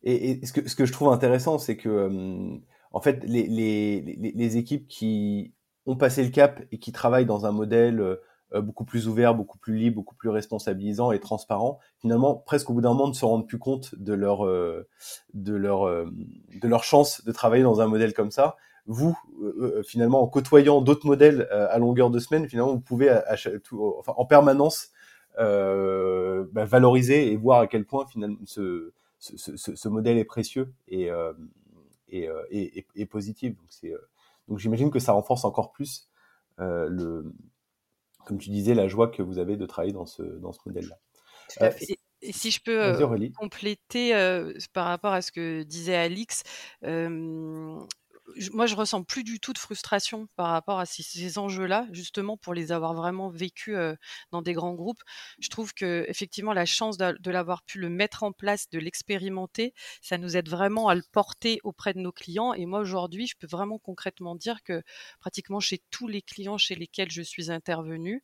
[0.02, 2.58] Et, ce, que, ce, que, je trouve intéressant, c'est que,
[2.90, 5.54] en fait, les, les, les, équipes qui
[5.86, 8.18] ont passé le cap et qui travaillent dans un modèle
[8.52, 12.80] beaucoup plus ouvert, beaucoup plus libre, beaucoup plus responsabilisant et transparent, finalement, presque au bout
[12.80, 17.30] d'un moment, ne se rendent plus compte de leur, de leur, de leur chance de
[17.30, 21.68] travailler dans un modèle comme ça vous, euh, euh, finalement, en côtoyant d'autres modèles euh,
[21.70, 24.90] à longueur de semaine, finalement, vous pouvez enfin, en permanence
[25.38, 31.08] bah, valoriser et voir à quel point finalement ce, ce, ce, modèle est précieux et,
[32.08, 33.56] et, et, et, positif.
[33.56, 33.94] Donc, c'est,
[34.48, 36.10] donc j'imagine que ça renforce encore plus
[36.58, 37.32] le,
[38.26, 41.70] comme tu disais, la joie que vous avez de travailler dans ce, dans ce modèle-là.
[42.24, 42.96] Et si je peux
[43.38, 44.12] compléter
[44.74, 46.42] par rapport à ce que disait Alix,
[48.52, 52.54] moi, je ressens plus du tout de frustration par rapport à ces, enjeux-là, justement pour
[52.54, 53.76] les avoir vraiment vécus
[54.30, 55.02] dans des grands groupes.
[55.38, 59.74] Je trouve que effectivement la chance de, l'avoir pu le mettre en place, de l'expérimenter,
[60.00, 62.54] ça nous aide vraiment à le porter auprès de nos clients.
[62.54, 64.82] Et moi, aujourd'hui, je peux vraiment concrètement dire que
[65.18, 68.22] pratiquement chez tous les clients chez lesquels je suis intervenue,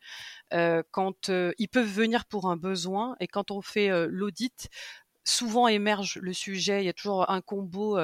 [0.50, 4.68] quand ils peuvent venir pour un besoin et quand on fait l'audit,
[5.28, 6.82] souvent émerge le sujet.
[6.82, 7.98] Il y a toujours un combo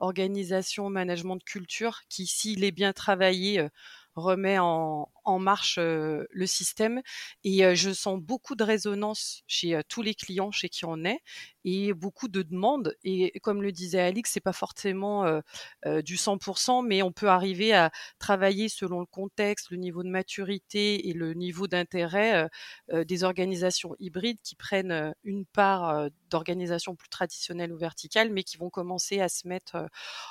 [0.00, 3.68] organisation, management de culture qui, s'il est bien travaillé,
[4.14, 7.02] remet en, en marche le système.
[7.44, 11.20] Et je sens beaucoup de résonance chez tous les clients chez qui on est
[11.64, 12.96] et beaucoup de demandes.
[13.04, 15.40] Et comme le disait Alix, c'est pas forcément
[15.86, 21.08] du 100%, mais on peut arriver à travailler selon le contexte, le niveau de maturité
[21.08, 22.48] et le niveau d'intérêt
[22.92, 28.70] des organisations hybrides qui prennent une part d'organisation plus traditionnelle ou verticale, mais qui vont
[28.70, 29.88] commencer à se mettre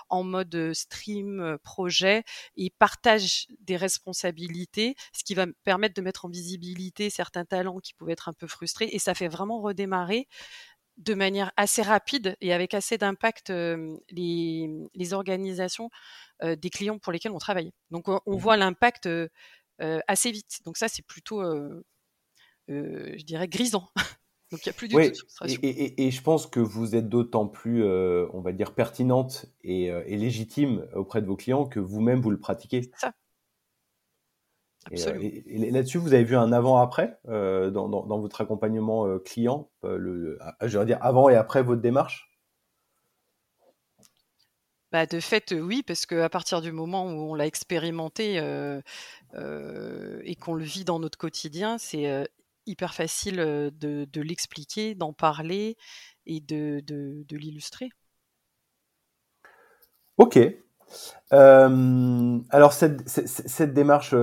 [0.10, 2.24] en mode stream, projet
[2.58, 4.81] et partagent des responsabilités
[5.14, 8.34] ce qui va me permettre de mettre en visibilité certains talents qui pouvaient être un
[8.34, 8.90] peu frustrés.
[8.92, 10.28] Et ça fait vraiment redémarrer
[10.98, 13.52] de manière assez rapide et avec assez d'impact
[14.10, 15.90] les, organisations
[16.44, 17.72] des clients pour lesquels on travaille.
[17.90, 19.10] Donc on, mmh voit l'impact
[19.80, 20.60] assez vite.
[20.66, 21.42] Donc ça, c'est plutôt,
[22.68, 23.90] je dirais, grisant.
[24.52, 25.60] Donc il n'y a plus du tout de frustration.
[25.64, 30.88] Et, et, je pense que vous êtes d'autant plus, on va dire, pertinente et, légitime
[30.94, 32.92] auprès de vos clients que vous-même vous le pratiquez.
[32.98, 33.14] Ça.
[34.86, 35.24] Absolument.
[35.24, 40.86] Et, là-dessus, vous avez vu un avant-après dans, dans, votre accompagnement client, le, je veux
[40.86, 42.28] dire avant et après votre démarche?
[44.92, 48.38] Bah, de fait, oui, parce qu'à partir du moment où on l'a expérimenté
[49.36, 52.28] et qu'on le vit dans notre quotidien, c'est
[52.66, 55.78] hyper facile de, l'expliquer, d'en parler
[56.26, 57.90] et de, de, l'illustrer.
[60.18, 60.40] Ok.
[61.32, 64.14] Alors cette, cette, démarche,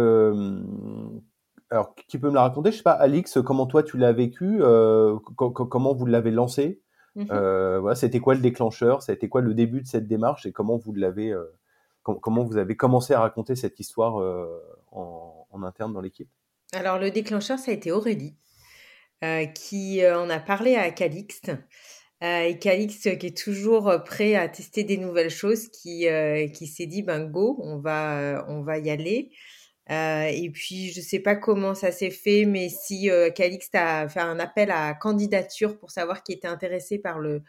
[1.70, 2.70] alors qui peut me la raconter?
[2.72, 4.60] Je sais pas, Alix, comment toi tu l'as vécu?
[5.36, 6.80] Comment vous l'avez lancé?
[7.18, 9.02] Mmh euh, voilà, c'était quoi le déclencheur?
[9.02, 11.44] Ça a été quoi le début de cette démarche et comment vous l'avez, euh,
[12.02, 14.46] comment vous avez commencé à raconter cette histoire euh,
[14.92, 16.28] en, interne dans l'équipe?
[16.72, 18.36] Alors le déclencheur, ça a été Aurélie
[19.56, 21.50] qui en a parlé à Calixte.
[22.20, 26.06] Et Calixte qui est toujours prêt à tester des nouvelles choses, qui,
[26.54, 29.30] qui s'est dit ben go, on va, on va y aller.
[29.90, 34.08] Euh, et puis, je sais pas comment ça s'est fait, mais si euh, Calixte a
[34.08, 37.42] fait un appel à candidature pour savoir qui était intéressé par le,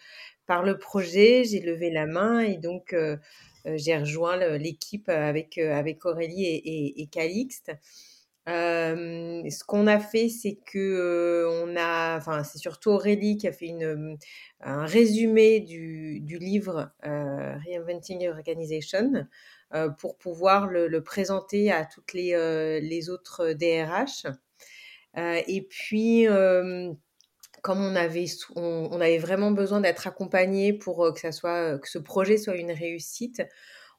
[0.45, 3.17] par le projet, j'ai levé la main et donc euh,
[3.65, 7.71] euh j'ai rejoint l'équipe avec, euh, avec Aurélie et, et, et Calixte.
[8.49, 13.75] Ce qu'on a fait, c'est que on a, enfin, c'est surtout Aurélie qui a fait
[14.61, 19.27] un résumé du, livre Reinventing Your Organization
[19.99, 24.25] pour pouvoir le, présenter à toutes les, autres DRH.
[25.15, 26.25] Et puis,
[27.61, 31.99] comme on avait, on, avait vraiment besoin d'être accompagné pour que, ça soit, que ce
[31.99, 33.43] projet soit une réussite,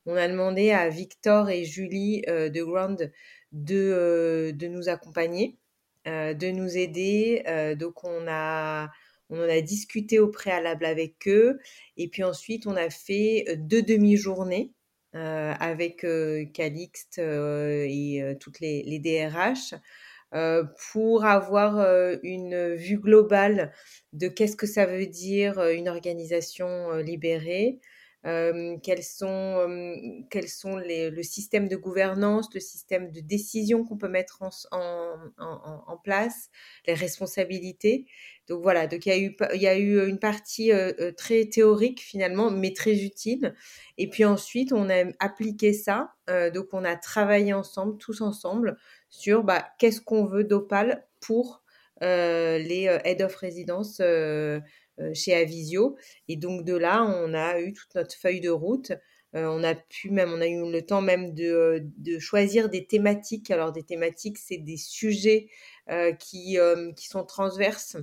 [0.06, 3.12] on a demandé à Victor et Julie de Ground
[3.52, 5.58] de, de nous accompagner,
[6.06, 7.42] de nous aider.
[7.78, 8.90] donc, on a,
[9.30, 11.58] on en a discuté au préalable avec eux.
[11.96, 14.72] Et puis ensuite, on a fait deux demi-journées
[15.16, 19.74] euh, avec euh, Calixte euh, et toutes les, les DRH.
[20.92, 21.80] pour avoir
[22.22, 23.72] une vue globale
[24.12, 27.80] de qu'est-ce que ça veut dire une organisation libérée,
[28.26, 33.96] euh, quels sont, quels sont les, le système de gouvernance, le système de décision qu'on
[33.96, 36.50] peut mettre en, en, en, place,
[36.86, 38.06] les responsabilités.
[38.48, 41.12] Donc voilà, donc il y a eu, il y a eu une partie euh, euh,
[41.12, 43.54] très théorique finalement, mais très utile.
[43.96, 46.14] Et puis ensuite, on a appliqué ça.
[46.28, 48.76] Euh, donc on a travaillé ensemble, tous ensemble,
[49.08, 51.69] sur bah, qu'est-ce qu'on veut d'Opal pour euh,
[52.00, 54.00] les head of residence
[55.14, 55.96] chez Avisio.
[56.28, 58.92] Et donc de là, on a eu toute notre feuille de route.
[59.32, 63.50] on a pu même, on a eu le temps même de, de choisir des thématiques.
[63.50, 65.48] Alors des thématiques, c'est des sujets
[66.18, 66.58] qui,
[66.96, 67.96] qui sont transverses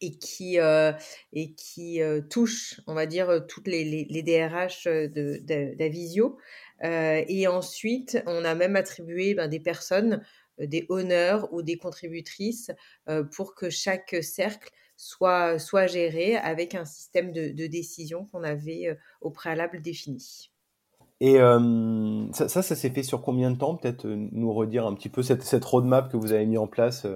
[0.00, 0.92] et qui, euh,
[1.32, 4.86] et qui euh, touche, on va dire, toutes les, les, les DRH
[5.76, 6.38] d'Avisio.
[6.84, 10.22] Euh, et ensuite, on a même attribué ben, des personnes,
[10.58, 12.70] des honneurs ou des contributrices
[13.34, 18.98] pour que chaque cercle soit, soit géré avec un système de, de décision qu'on avait
[19.20, 20.50] au préalable défini.
[21.20, 21.38] Et
[22.32, 25.22] ça, ça, ça s'est fait sur combien de temps Peut-être nous redire un petit peu
[25.22, 27.06] cette, cette roadmap que vous avez mis en place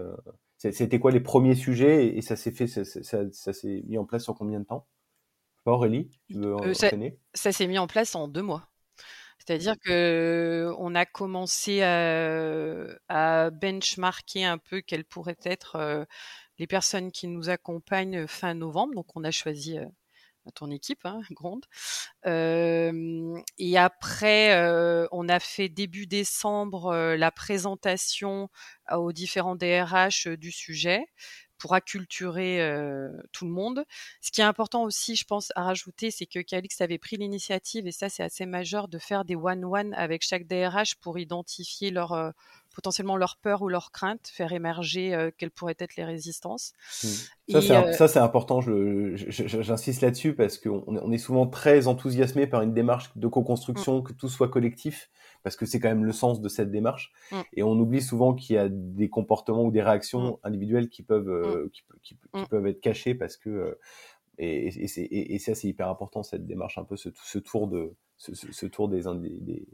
[0.69, 4.35] c'était quoi les premiers sujets et ça s'est fait, ça, s'est mis en place sur
[4.35, 4.87] combien de temps?
[5.65, 6.91] Aurélie, tu veux euh, ça,
[7.35, 8.70] ça s'est mis en place en deux mois.
[9.47, 16.05] C'est-à-dire que on a commencé à, benchmarker un peu quelles pourraient être euh,
[16.59, 18.95] les personnes qui nous accompagnent fin novembre.
[18.95, 19.87] Donc on a choisi euh,
[20.55, 21.65] ton équipe, hein, Gronde.
[22.25, 28.49] et après, on a fait début décembre la présentation
[28.91, 31.07] aux différents DRH du sujet
[31.61, 32.59] pour acculturer
[33.33, 33.85] tout le monde.
[34.21, 37.87] Ce qui est important aussi, je pense, à rajouter, c'est que Calix avait pris l'initiative,
[37.87, 42.33] et ça c'est assez majeur, de faire des one-one avec chaque DRH pour identifier leur
[42.75, 46.73] potentiellement leur peur ou leur crainte, faire émerger euh, quelles pourraient être les résistances.
[47.03, 47.61] Mmh.
[47.61, 53.11] Ça, c'est important, j'insiste là-dessus parce qu'on on est souvent très enthousiasmé par une démarche
[53.17, 54.05] de co-construction, mmh.
[54.05, 55.11] que tout soit collectif,
[55.43, 57.13] parce que c'est quand même le sens de cette démarche.
[57.33, 57.37] Mmh.
[57.55, 61.29] Et on oublie souvent qu'il y a des comportements ou des réactions individuelles qui peuvent,
[61.29, 61.71] euh,
[62.03, 62.17] qui,
[62.49, 63.79] peuvent être cachées parce que...
[64.39, 67.95] et, et, et, ça, c'est hyper important, cette démarche, un peu ce, ce tour de...
[68.19, 69.05] Ce, tour des,
[69.41, 69.67] des,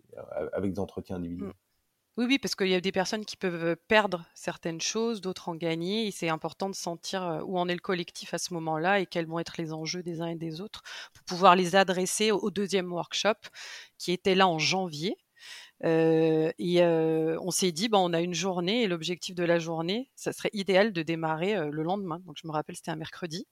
[0.53, 1.53] avec des entretiens individuels.
[2.17, 5.55] Oui, oui, parce qu'il y a des personnes qui peuvent perdre certaines choses, d'autres en
[5.55, 9.07] gagner, et c'est important de sentir où en est le collectif à ce moment-là et
[9.07, 12.51] quels vont être les enjeux des uns et des autres pour pouvoir les adresser au
[12.51, 13.35] deuxième workshop
[13.99, 15.19] qui était là en janvier.
[15.83, 20.33] Et on s'est dit, bah, on a une journée et l'objectif de la journée, ça
[20.33, 22.21] serait idéal de démarrer le lendemain.
[22.27, 23.47] Donc je me rappelle, c'était un mercredi.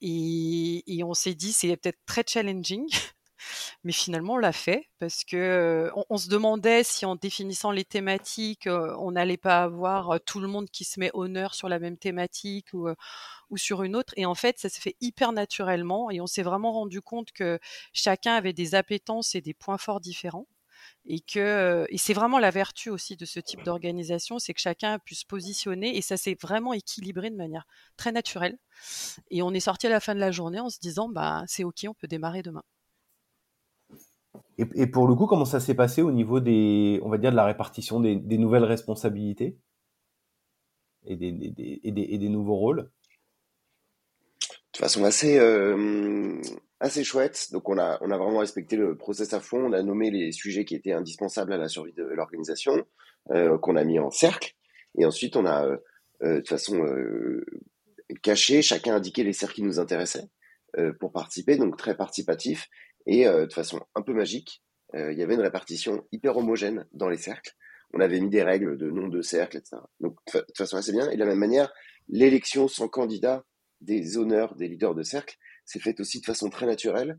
[0.00, 2.86] Et, on s'est dit, c'est peut-être très challenging
[3.84, 8.68] mais finalement, on l'a fait parce que on, se demandait si en définissant les thématiques,
[8.68, 12.68] on n'allait pas avoir tout le monde qui se met honneur sur la même thématique
[12.72, 12.88] ou,
[13.50, 14.12] ou sur une autre.
[14.16, 17.58] Et en fait, ça s'est fait hyper naturellement et on s'est vraiment rendu compte que
[17.92, 20.46] chacun avait des appétences et des points forts différents
[21.08, 24.92] et que et c'est vraiment la vertu aussi de ce type d'organisation, c'est que chacun
[24.92, 27.66] a pu se positionner et ça s'est vraiment équilibré de manière
[27.96, 28.58] très naturelle.
[29.30, 31.64] Et on est sorti à la fin de la journée en se disant bah c'est
[31.64, 32.62] ok, on peut démarrer demain.
[34.58, 37.36] Et, pour le coup, comment ça s'est passé au niveau des, on va dire, de
[37.36, 39.56] la répartition des, nouvelles responsabilités?
[41.06, 42.90] Et des, et des, nouveaux rôles?
[44.74, 46.40] De façon assez, euh,
[46.80, 47.48] assez chouette.
[47.52, 49.64] Donc, on a, on a vraiment respecté le process à fond.
[49.64, 52.86] On a nommé les sujets qui étaient indispensables à la survie de l'organisation,
[53.30, 54.54] euh, qu'on a mis en cercle.
[54.96, 55.66] Et ensuite, on a,
[56.22, 56.84] euh, de façon
[58.22, 60.28] cachée, chacun indiqué les cercles qui nous intéressaient
[61.00, 62.68] pour participer, donc très participatif.
[63.08, 64.62] Et euh, de façon un peu magique,
[64.94, 67.54] euh, il y avait une répartition hyper homogène dans les cercles.
[67.94, 69.78] On avait mis des règles de nom de cercle, etc.
[69.98, 71.10] Donc de façon assez bien.
[71.10, 71.72] Et de la même manière,
[72.08, 73.44] l'élection sans candidat
[73.80, 75.38] des honneurs des leaders de cercle
[75.68, 77.18] s'est faite aussi de façon très naturelle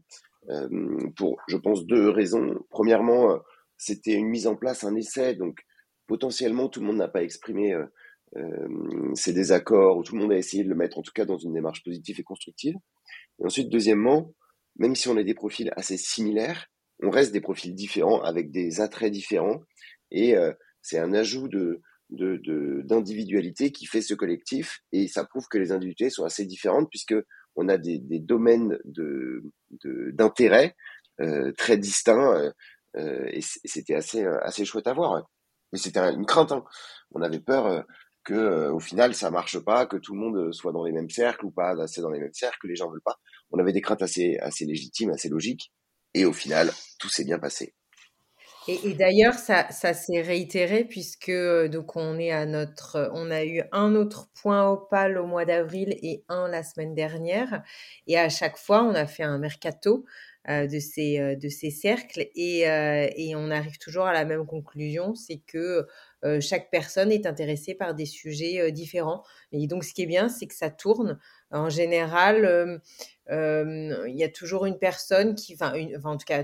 [0.50, 0.68] euh,
[1.16, 2.56] pour, je pense, deux raisons.
[2.70, 3.40] Premièrement,
[3.78, 5.60] c'était une mise en place, un essai, donc
[6.08, 7.76] potentiellement tout le monde n'a pas exprimé
[9.16, 11.38] ses désaccords ou tout le monde a essayé de le mettre en tout cas dans
[11.38, 12.76] une démarche positive et constructive.
[13.40, 14.34] Et ensuite, deuxièmement,
[14.78, 16.68] même si on a des profils assez similaires,
[17.02, 19.62] on reste des profils différents avec des attraits différents
[20.12, 21.82] et euh, c'est un ajout de
[22.12, 27.14] d'individualité qui fait ce collectif et ça prouve que les individualités sont assez différentes puisque
[27.60, 29.44] on a des, domaines de
[30.14, 30.76] d'intérêt
[31.22, 32.54] euh, très distincts
[32.96, 35.30] euh, et c'était assez assez chouette à voir
[35.72, 36.64] mais c'était une crainte hein.
[37.12, 37.86] on avait peur
[38.24, 41.46] que au final ça marche pas que tout le monde soit dans les mêmes cercles
[41.46, 43.20] ou pas assez dans les mêmes cercles que les gens veulent pas
[43.52, 45.72] on avait des craintes assez, assez légitimes, assez logiques.
[46.14, 47.76] Et au final, tout s'est bien passé.
[48.68, 53.44] Et, d'ailleurs, ça, ça s'est réitéré puisque euh, donc on est à notre, on a
[53.44, 57.64] eu un autre point opal au mois d'avril et un la semaine dernière.
[58.06, 60.06] Et à chaque fois, on a fait un mercato
[60.50, 64.46] euh, de ces euh, de ces cercles et, et on arrive toujours à la même
[64.46, 65.88] conclusion, c'est que
[66.42, 69.24] chaque personne est intéressée par des sujets différents.
[69.54, 71.18] Et donc, ce qui est bien, c'est que ça tourne.
[71.50, 72.82] En général,
[73.30, 76.44] il y a toujours une personne qui, enfin, en tout cas,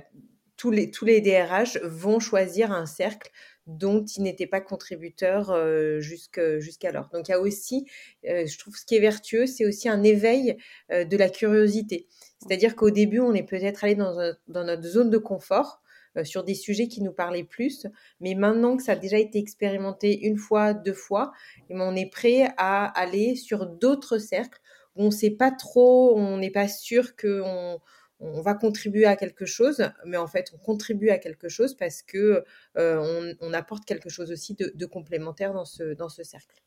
[0.58, 3.32] tous les, tous les DRH vont choisir un cercle
[3.68, 5.52] dont ils n'étaient pas contributeurs
[6.00, 7.10] jusqu'alors.
[7.12, 7.88] Donc il y a aussi,
[8.24, 10.56] je trouve, ce qui est vertueux, c'est aussi un éveil
[10.92, 12.08] de la curiosité.
[12.40, 15.82] C'est-à-dire qu'au début, on est peut-être allé dans, dans, notre zone de confort
[16.24, 17.88] sur des sujets qui nous parlaient plus,
[18.20, 21.32] mais maintenant que ça a déjà été expérimenté une fois, deux fois,
[21.68, 24.62] eh ben, on est prêt à aller sur d'autres cercles
[24.96, 27.80] on ne sait pas trop, on n'est pas sûr qu'on
[28.20, 32.02] on va contribuer à quelque chose, mais en fait, on contribue à quelque chose parce
[32.02, 32.44] que
[32.78, 36.62] euh, on, apporte quelque chose aussi de, complémentaire dans ce, dans ce cercle.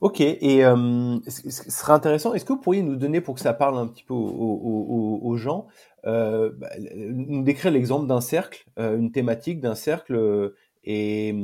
[0.00, 3.54] Ok, et euh, ce serait intéressant, est-ce que vous pourriez nous donner, pour que ça
[3.54, 5.66] parle un petit peu aux, gens,
[6.04, 11.34] euh, bah, nous décrire l'exemple d'un cercle, une thématique d'un cercle, et,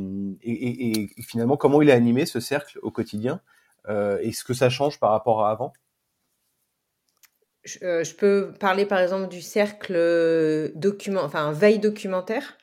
[0.42, 3.40] et, finalement comment il est animé ce cercle au quotidien
[3.88, 5.72] euh, Est-ce que ça change par rapport à avant?
[7.82, 12.58] Euh, je, peux parler par exemple du cercle euh, document, enfin veille documentaire.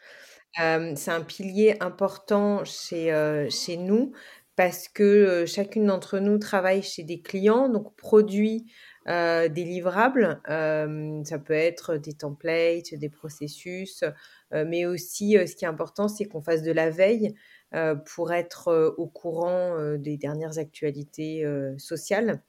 [0.57, 3.11] c'est un pilier important chez,
[3.49, 4.11] chez nous
[4.55, 8.65] parce que chacune d'entre nous travaille chez des clients, donc produit
[9.07, 10.41] des livrables.
[10.45, 14.03] ça peut être des templates, des processus,
[14.51, 17.33] mais aussi ce qui est important, c'est qu'on fasse de la veille
[17.73, 21.45] euh, pour être euh, au courant euh, des dernières actualités
[21.77, 22.41] sociales.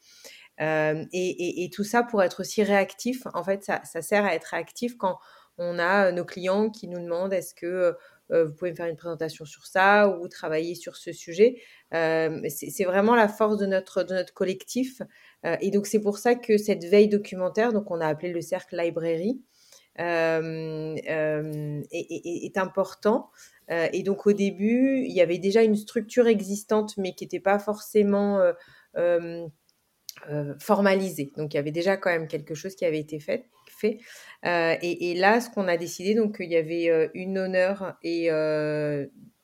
[1.13, 3.27] Et, tout ça pour être aussi réactif.
[3.35, 5.19] En fait, ça, sert à être réactif quand
[5.59, 7.97] on a nos clients qui nous demandent est-ce que
[8.31, 11.57] vous pouvez me faire une présentation sur ça ou travailler sur ce sujet?
[11.93, 15.03] c'est vraiment la force de notre, collectif.
[15.61, 18.77] et donc, c'est pour ça que cette veille documentaire, donc on a appelé le cercle
[18.81, 19.43] librairie,
[19.99, 21.03] est,
[22.57, 23.31] important
[23.71, 27.41] euh, et donc au début, il y avait déjà une structure existante, mais qui n'était
[27.41, 28.41] pas forcément
[28.97, 29.47] euh,
[30.31, 31.33] euh, formalisée.
[31.37, 33.47] Donc il y avait déjà quand même quelque chose qui avait été fait.
[33.69, 33.99] fait.
[34.45, 38.29] Et, là, ce qu'on a décidé, donc il y avait une honneur et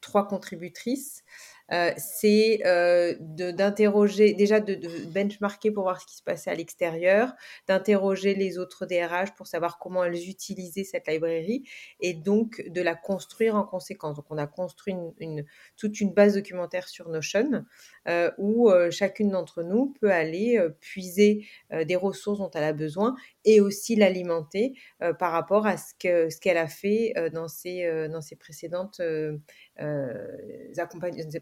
[0.01, 1.25] trois contributrices.
[1.73, 4.79] Euh, c'est euh, d'interroger, déjà de,
[5.13, 7.35] benchmarker pour voir ce qui se passait à l'extérieur,
[7.67, 11.65] d'interroger les autres DRH pour savoir comment elles utilisaient cette librairie
[12.01, 14.17] et donc de la construire en conséquence.
[14.17, 15.45] Donc on a construit une,
[15.77, 17.65] toute une base documentaire sur Notion
[18.09, 23.15] euh, où chacune d'entre nous peut aller puiser des ressources dont elle a besoin
[23.51, 24.75] et aussi l'alimenter
[25.19, 29.01] par rapport à ce qu'elle ce qu'elle a fait dans, ses, dans ses précédentes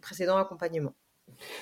[0.01, 0.95] précédents accompagnements.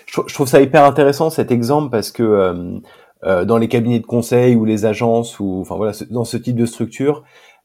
[0.06, 2.80] Je, trouve ça hyper intéressant cet exemple parce que
[3.24, 6.56] euh, dans les cabinets de conseil ou les agences ou enfin voilà dans ce type
[6.56, 7.24] de structure,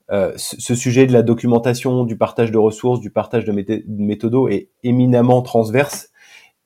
[0.09, 3.51] euh, ce, sujet de la documentation, du partage de ressources, du partage de,
[3.87, 6.08] méthodos est éminemment transverse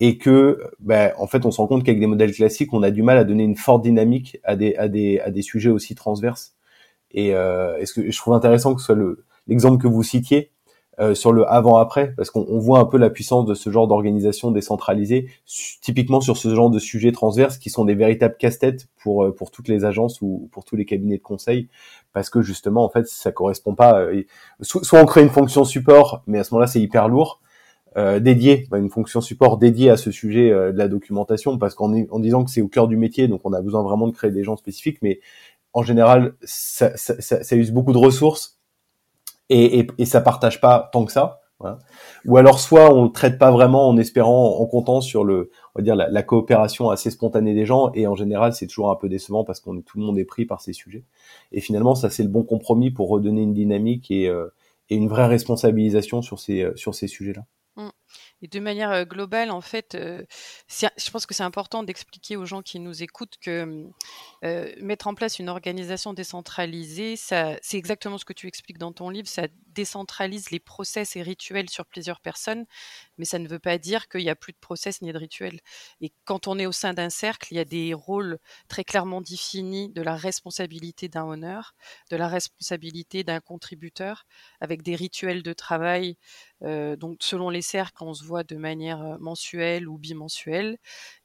[0.05, 2.91] et que, ben, en fait, on se rend compte qu'avec des modèles classiques, on a
[2.91, 5.95] du mal à donner une forte dynamique à des, à des, à des sujets aussi
[5.95, 6.55] transverses.
[7.11, 10.51] Et euh, est-ce que je trouve intéressant que ce soit le, l'exemple que vous citiez
[10.99, 14.51] euh, sur le avant-après, parce qu'on voit un peu la puissance de ce genre d'organisation
[14.51, 15.29] décentralisée,
[15.81, 19.51] typiquement sur ce genre de sujets transverses qui sont des véritables casse-têtes pour euh, pour
[19.51, 21.69] toutes les agences ou pour tous les cabinets de conseil,
[22.11, 24.01] parce que justement en fait ça correspond pas.
[24.01, 24.23] Euh,
[24.61, 27.39] soit on crée une fonction support, mais à ce moment-là c'est hyper lourd.
[27.95, 31.93] Euh, dédié, bah, une fonction support dédiée à ce sujet de la documentation, parce qu'en
[31.93, 34.31] en disant que c'est au cœur du métier, donc on a besoin vraiment de créer
[34.31, 35.19] des gens spécifiques, mais
[35.73, 38.59] en général, ça, ça, ça, ça use beaucoup de ressources
[39.49, 41.41] et, et, et ça partage pas tant que ça.
[41.59, 41.79] Voilà.
[42.25, 45.79] Ou alors soit on le traite pas vraiment en espérant, en comptant sur le, on
[45.79, 47.91] va dire la, la coopération assez spontanée des gens.
[47.93, 50.45] Et en général, c'est toujours un peu décevant parce qu'on tout le monde est pris
[50.45, 51.05] par ces sujets.
[51.53, 54.47] Et finalement, ça c'est le bon compromis pour redonner une dynamique et, euh,
[54.89, 57.41] et une vraie responsabilisation sur ces euh, sur ces sujets-là.
[57.41, 57.62] Mmh.
[58.43, 62.79] Et de manière globale, en fait, je pense que c'est important d'expliquer aux gens qui
[62.79, 63.87] nous écoutent que
[64.81, 69.29] mettre en place une organisation décentralisée, c'est exactement ce que tu expliques dans ton livre,
[69.73, 72.65] décentralise les process et rituels sur plusieurs personnes,
[73.17, 75.59] mais ça ne veut pas dire qu'il n'y a plus de process ni de rituels.
[76.01, 79.21] Et quand on est au sein d'un cercle, il y a des rôles très clairement
[79.21, 81.75] définis de la responsabilité d'un honneur,
[82.09, 84.25] de la responsabilité d'un contributeur,
[84.59, 86.17] avec des rituels de travail.
[86.63, 90.77] Euh, donc selon les cercles, on se voit de manière euh, mensuelle ou bimensuelle,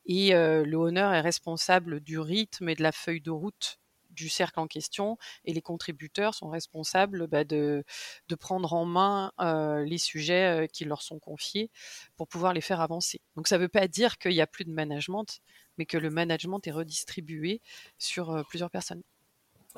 [0.07, 3.79] et euh, le honneur est responsable du rythme et de la feuille de route
[4.19, 7.85] du cercle en question et les contributeurs sont responsables bah, de,
[8.29, 11.71] de, prendre en main euh, les sujets qui leur sont confiés
[12.17, 13.21] pour pouvoir les faire avancer.
[13.37, 15.41] Donc ça ne veut pas dire qu'il n'y a plus de management,
[15.79, 17.61] mais que le management est redistribué
[17.99, 19.03] sur euh, plusieurs personnes.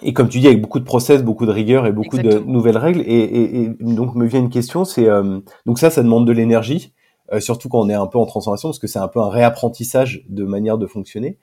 [0.02, 2.46] Et comme tu dis, avec beaucoup de process, beaucoup de rigueur et beaucoup Exactement.
[2.46, 3.00] de nouvelles règles.
[3.00, 6.32] Et, et, et, donc me vient une question, c'est euh, donc ça, ça demande de
[6.32, 6.94] l'énergie,
[7.38, 10.24] surtout quand on est un peu en transformation, parce que c'est un peu un réapprentissage
[10.28, 11.38] de manière de fonctionner.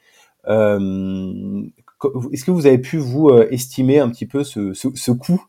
[0.48, 1.64] Euh,
[2.32, 5.43] est-ce que vous avez pu vous euh, estimer un petit peu ce, ce, coût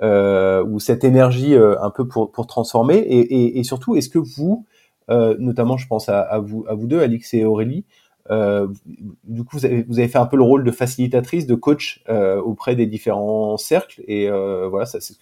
[0.00, 2.96] euh, ou cette énergie euh, un peu pour, pour transformer?
[2.96, 4.66] Et, et, surtout est-ce que vous,
[5.08, 7.84] notamment je pense à, vous à vous deux, Alix et Aurélie,
[8.30, 12.02] du coup vous avez, vous avez, fait un peu le rôle de facilitatrice, de coach
[12.08, 14.02] auprès des différents cercles?
[14.08, 15.14] Et voilà, ça, c'est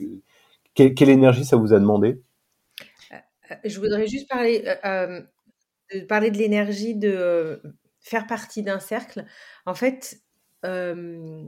[0.74, 2.20] quelle, quelle, énergie ça vous a demandé?
[3.64, 4.64] Je voudrais juste parler
[6.08, 7.60] parler de l'énergie de
[8.00, 9.24] faire partie d'un cercle.
[9.66, 10.21] En fait,
[10.64, 11.44] euh,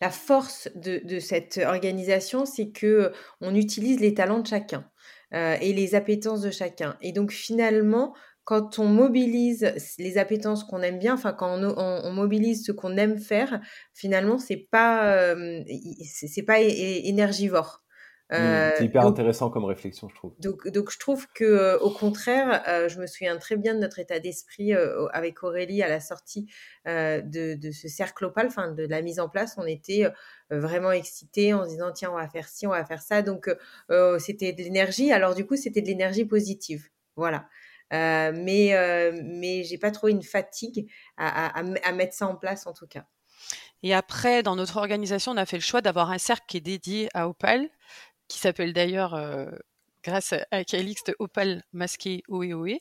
[0.00, 4.90] la force de, cette organisation, c'est que on utilise les talents de chacun
[5.34, 6.96] euh, et les appétences de chacun.
[7.00, 8.14] Et donc finalement,
[8.44, 13.18] quand on mobilise les appétences qu'on aime bien, enfin quand on mobilise ce qu'on aime
[13.18, 13.60] faire,
[13.94, 15.62] finalement c'est pas euh,
[16.04, 17.81] c'est pas énergivore.
[18.32, 20.32] Euh, c'est hyper donc, intéressant comme réflexion, je trouve.
[20.38, 23.98] Donc, donc je trouve que, au contraire, euh, je me souviens très bien de notre
[23.98, 26.46] état d'esprit euh, avec Aurélie à la sortie
[26.88, 29.54] euh, de, de, ce cercle opal, enfin de la mise en place.
[29.58, 30.04] On était
[30.50, 33.22] vraiment excités en se disant tiens, on va faire ci, on va faire ça.
[33.22, 33.54] Donc
[34.18, 35.12] c'était de l'énergie.
[35.12, 36.88] Alors du coup, c'était de l'énergie positive.
[37.16, 37.48] Voilà.
[37.90, 42.72] mais mais j'ai pas trop une fatigue à, à, à mettre ça en place en
[42.72, 43.04] tout cas.
[43.82, 46.60] Et après, dans notre organisation, on a fait le choix d'avoir un cercle qui est
[46.60, 47.68] dédié à Opal,
[48.32, 49.14] qui s'appelle d'ailleurs,
[50.04, 52.80] grâce à Calixte, Opal masqué Oé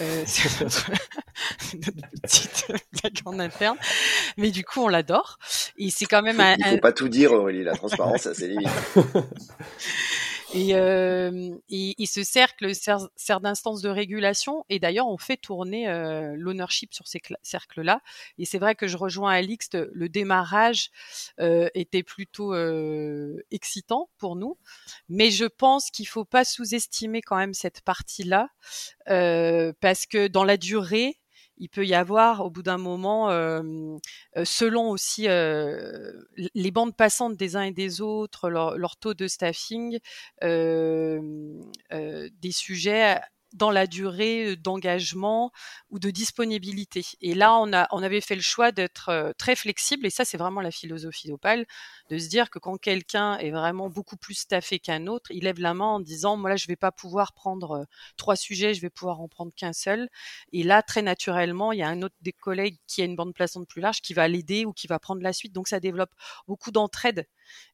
[0.00, 0.90] Euh, c'est notre,
[1.74, 3.76] notre, petite blague en interne.
[4.36, 5.38] Mais du coup, on l'adore.
[5.76, 6.56] Et c'est quand même un.
[6.58, 6.78] Il faut un...
[6.78, 7.64] pas tout dire, Aurélie.
[7.64, 8.68] La transparence, c'est limite.
[10.54, 14.64] Et, euh, et, et, ce cercle sert, d'instance de régulation.
[14.68, 18.00] Et d'ailleurs, on fait tourner euh, l'ownership sur ces cercles-là.
[18.38, 20.90] Et c'est vrai que je rejoins Alix, le démarrage
[21.40, 22.54] euh, était plutôt
[23.50, 24.56] excitant pour nous.
[25.08, 28.48] Mais je pense qu'il faut pas sous-estimer quand même cette partie-là,
[29.06, 31.18] parce que dans la durée,
[31.56, 33.28] il peut y avoir au bout d'un moment,
[34.44, 39.98] selon aussi les bandes passantes des uns et des autres, leur, taux de staffing,
[40.42, 41.20] des
[42.50, 43.20] sujets
[43.54, 45.50] dans la durée d'engagement
[45.90, 47.04] ou de disponibilité.
[47.20, 50.70] Et là, on, avait fait le choix d'être très flexible, et ça, c'est vraiment la
[50.70, 51.64] philosophie d'Opal,
[52.10, 55.60] de se dire que quand quelqu'un est vraiment beaucoup plus staffé qu'un autre, il lève
[55.60, 57.86] la main en disant, moi là, je vais pas pouvoir prendre
[58.16, 60.08] trois sujets, je vais pouvoir en prendre qu'un seul.
[60.52, 63.34] Et là, très naturellement, il y a un autre des collègues qui a une bande
[63.34, 65.52] plaçante plus large qui va l'aider ou qui va prendre la suite.
[65.52, 66.12] Donc, ça développe
[66.48, 67.28] beaucoup d'entraide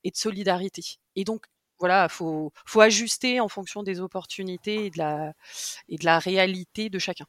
[0.04, 0.82] et de solidarité.
[1.16, 1.46] Et donc,
[1.80, 5.32] voilà, faut faut ajuster en fonction des opportunités et de la
[5.88, 7.26] et de la réalité de chacun.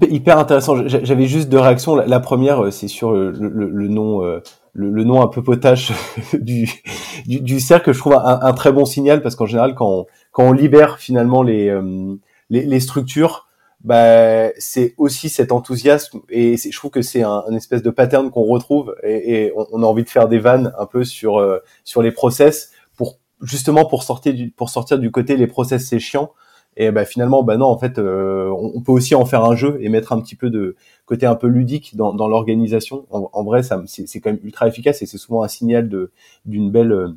[0.00, 0.86] Hyper, intéressant.
[0.86, 1.96] J'avais juste deux réactions.
[1.96, 4.40] La première, euh, c'est sur euh, le, nom, euh,
[4.72, 5.92] le, nom un peu potache
[6.32, 6.68] du,
[7.26, 7.92] du, cercle.
[7.92, 11.42] Je trouve un, très bon signal parce qu'en général, quand on, quand on libère finalement
[11.42, 11.76] les,
[12.48, 13.48] les, structures,
[13.84, 18.44] bah, c'est aussi cet enthousiasme et je trouve que c'est un, espèce de pattern qu'on
[18.44, 21.44] retrouve et, on, a envie de faire des vannes un peu sur
[21.84, 22.70] sur les process
[23.42, 26.32] justement pour sortir du pour sortir du côté les process c'est chiant.
[26.74, 29.76] Et bah finalement bah non en fait euh, on, peut aussi en faire un jeu
[29.80, 30.74] et mettre un petit peu de
[31.04, 33.04] côté un peu ludique dans, dans l'organisation.
[33.10, 36.12] En, vrai ça c'est quand même ultra efficace et c'est souvent un signal de
[36.46, 37.14] d'une belle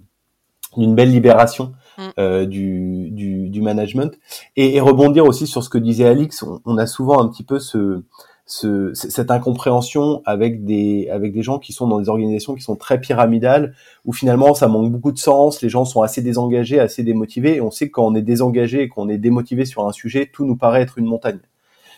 [0.75, 2.01] d'une belle libération mm.
[2.19, 4.19] euh, du, du, du management.
[4.57, 7.43] Et, et, rebondir aussi sur ce que disait Alix on, on a souvent un petit
[7.43, 8.03] peu ce
[8.45, 12.75] ce, cette incompréhension avec des avec des gens qui sont dans des organisations qui sont
[12.75, 13.73] très pyramidales
[14.05, 17.61] où finalement ça manque beaucoup de sens, les gens sont assez désengagés, assez démotivés et
[17.61, 20.45] on sait que quand on est désengagé et qu'on est démotivé sur un sujet, tout
[20.45, 21.39] nous paraît être une montagne.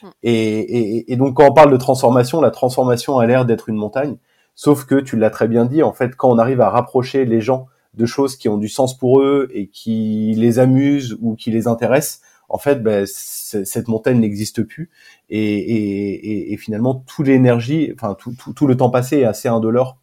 [0.02, 0.08] Hmm.
[0.24, 3.76] Et, et, et, donc quand on parle de transformation, la transformation a l'air d'être une
[3.76, 4.16] montagne,
[4.56, 7.42] sauf que tu l'as très bien dit, en fait quand on arrive à rapprocher les
[7.42, 11.52] gens de choses qui ont du sens pour eux et qui les amusent ou qui
[11.52, 14.90] les intéressent, en fait, ben, cette montagne n'existe plus
[15.30, 19.98] et, finalement toute l'énergie, enfin tout, le temps passé est assez indolore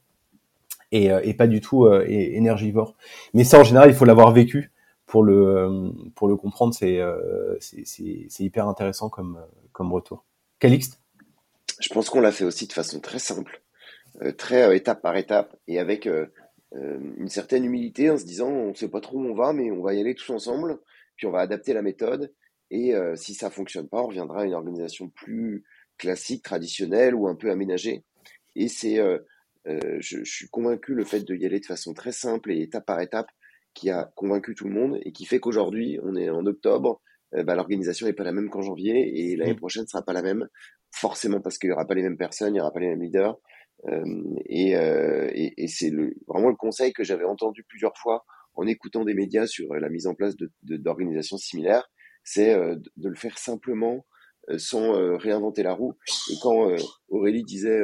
[0.92, 2.94] et, euh, pas du tout euh, énergivore.
[3.32, 4.72] Mais ça, en général, il faut l'avoir vécu
[5.06, 6.74] pour le euh, comprendre.
[6.74, 7.00] C'est
[8.40, 10.24] hyper intéressant comme retour.
[10.58, 11.00] Calixte?
[11.80, 13.62] Je pense qu'on l'a fait aussi de façon très simple,
[14.38, 16.08] très étape par étape et avec
[16.72, 19.82] une certaine humilité en se disant on sait pas trop où on va, mais on
[19.82, 20.78] va y aller tous ensemble
[21.16, 22.32] puis on va adapter la méthode.
[22.70, 25.64] Et euh, si ça fonctionne pas, on reviendra à une organisation plus
[25.98, 28.04] classique, traditionnelle ou un peu aménagée.
[28.56, 29.18] Et c'est, euh,
[29.68, 32.62] euh, je, je, suis convaincu le fait de y aller de façon très simple et
[32.62, 33.28] étape par étape
[33.74, 37.00] qui a convaincu tout le monde et qui fait qu'aujourd'hui, on est en octobre,
[37.32, 39.56] bah, l'organisation n'est pas la même qu'en janvier et l'année mmh.
[39.56, 40.48] prochaine ne sera pas la même,
[40.92, 43.02] forcément parce qu'il n'y aura pas les mêmes personnes, il n'y aura pas les mêmes
[43.02, 43.36] leaders.
[44.46, 48.24] et, et, et c'est le, vraiment le conseil que j'avais entendu plusieurs fois
[48.54, 51.90] en écoutant des médias sur euh, la mise en place d'organisations similaires,
[52.22, 54.06] c'est euh, de le faire simplement
[54.50, 55.94] euh, sans réinventer la roue.
[56.30, 56.74] Et quand
[57.08, 57.80] Aurélie disait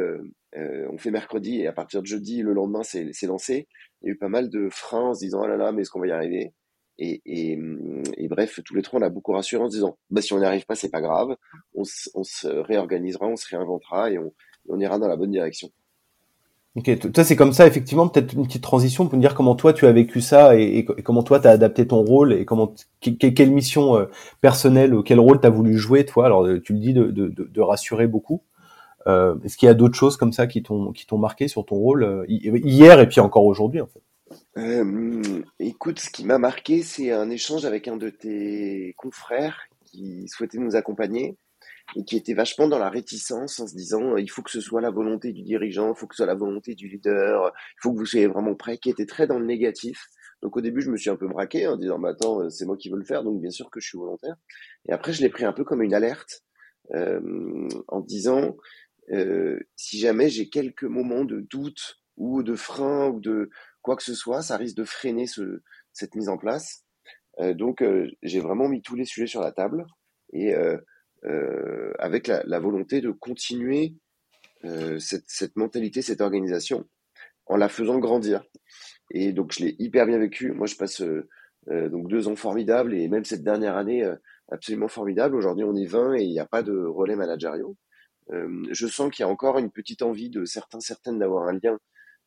[0.54, 3.68] on fait mercredi et à partir de jeudi, le lendemain, c'est lancé,
[4.02, 5.82] il y a eu pas mal de freins en se disant oh là là, mais
[5.82, 6.52] est-ce qu'on va y arriver?
[7.02, 7.56] Et,
[8.28, 10.44] bref, tous les trois, on a beaucoup rassuré en se disant bah, si on n'y
[10.44, 11.34] arrive pas, c'est pas grave,
[11.74, 15.70] on, se réorganisera, on se réinventera et on ira dans la bonne direction.
[16.76, 19.72] Ok, toi c'est comme ça effectivement peut-être une petite transition pour me dire comment toi
[19.72, 23.50] tu as vécu ça et, comment toi tu as adapté ton rôle et comment quelle
[23.50, 24.06] mission euh,
[24.40, 26.26] personnelle ou quel rôle tu as voulu jouer toi?
[26.26, 28.44] Alors euh, tu le dis de, rassurer beaucoup.
[29.08, 31.66] Euh, est-ce qu'il y a d'autres choses comme ça qui t'ont qui t'ont marqué sur
[31.66, 33.80] ton rôle euh, hier et puis encore aujourd'hui
[35.58, 40.58] écoute ce qui m'a marqué c'est un échange avec un de tes confrères qui souhaitait
[40.58, 41.36] nous accompagner
[41.97, 44.80] et qui était vachement dans la réticence en se disant il faut que ce soit
[44.80, 47.93] la volonté du dirigeant, il faut que ce soit la volonté du leader, il faut
[47.93, 50.07] que vous soyez vraiment prêt, qui était très dans le négatif.
[50.43, 52.76] Donc au début, je me suis un peu braqué en disant bah, attends, c'est moi
[52.76, 54.36] qui veux le faire, donc bien sûr que je suis volontaire.
[54.88, 56.43] Et après, je l'ai pris un peu comme une alerte
[56.95, 58.57] euh, en disant
[59.12, 63.51] euh, si jamais j'ai quelques moments de doute ou de frein ou de
[63.82, 65.62] quoi que ce soit, ça risque de freiner ce,
[65.93, 66.84] cette mise en place.
[67.41, 69.86] Euh, donc euh, j'ai vraiment mis tous les sujets sur la table
[70.32, 70.76] et euh,
[71.26, 73.94] euh, avec la, volonté de continuer
[74.64, 76.88] euh, cette, mentalité, cette organisation,
[77.44, 78.42] en la faisant grandir.
[79.10, 80.52] Et donc je l'ai hyper bien vécu.
[80.52, 81.28] Moi, je passe euh,
[81.90, 84.10] donc deux ans formidables et même cette dernière année
[84.50, 85.36] absolument formidable.
[85.36, 87.76] Aujourd'hui, on est 20 et il n'y a pas de relais managériaux.
[88.30, 91.78] je sens qu'il y a encore une petite envie de certains, certaines d'avoir un lien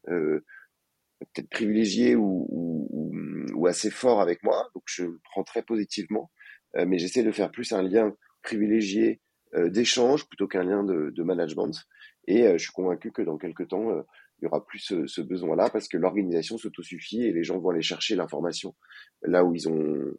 [0.05, 4.69] peut-être privilégié ou, assez fort avec moi.
[4.75, 6.29] Donc je le prends très positivement,
[6.75, 8.13] mais j'essaie de faire plus un lien
[8.43, 9.21] privilégié
[9.55, 11.85] euh, d'échange plutôt qu'un lien de, management.
[12.27, 14.01] Et euh, je suis convaincu que dans quelques temps, euh,
[14.39, 17.83] il y aura plus ce, besoin-là parce que l'organisation s'autosuffit et les gens vont aller
[17.83, 18.75] chercher l'information
[19.21, 19.53] là où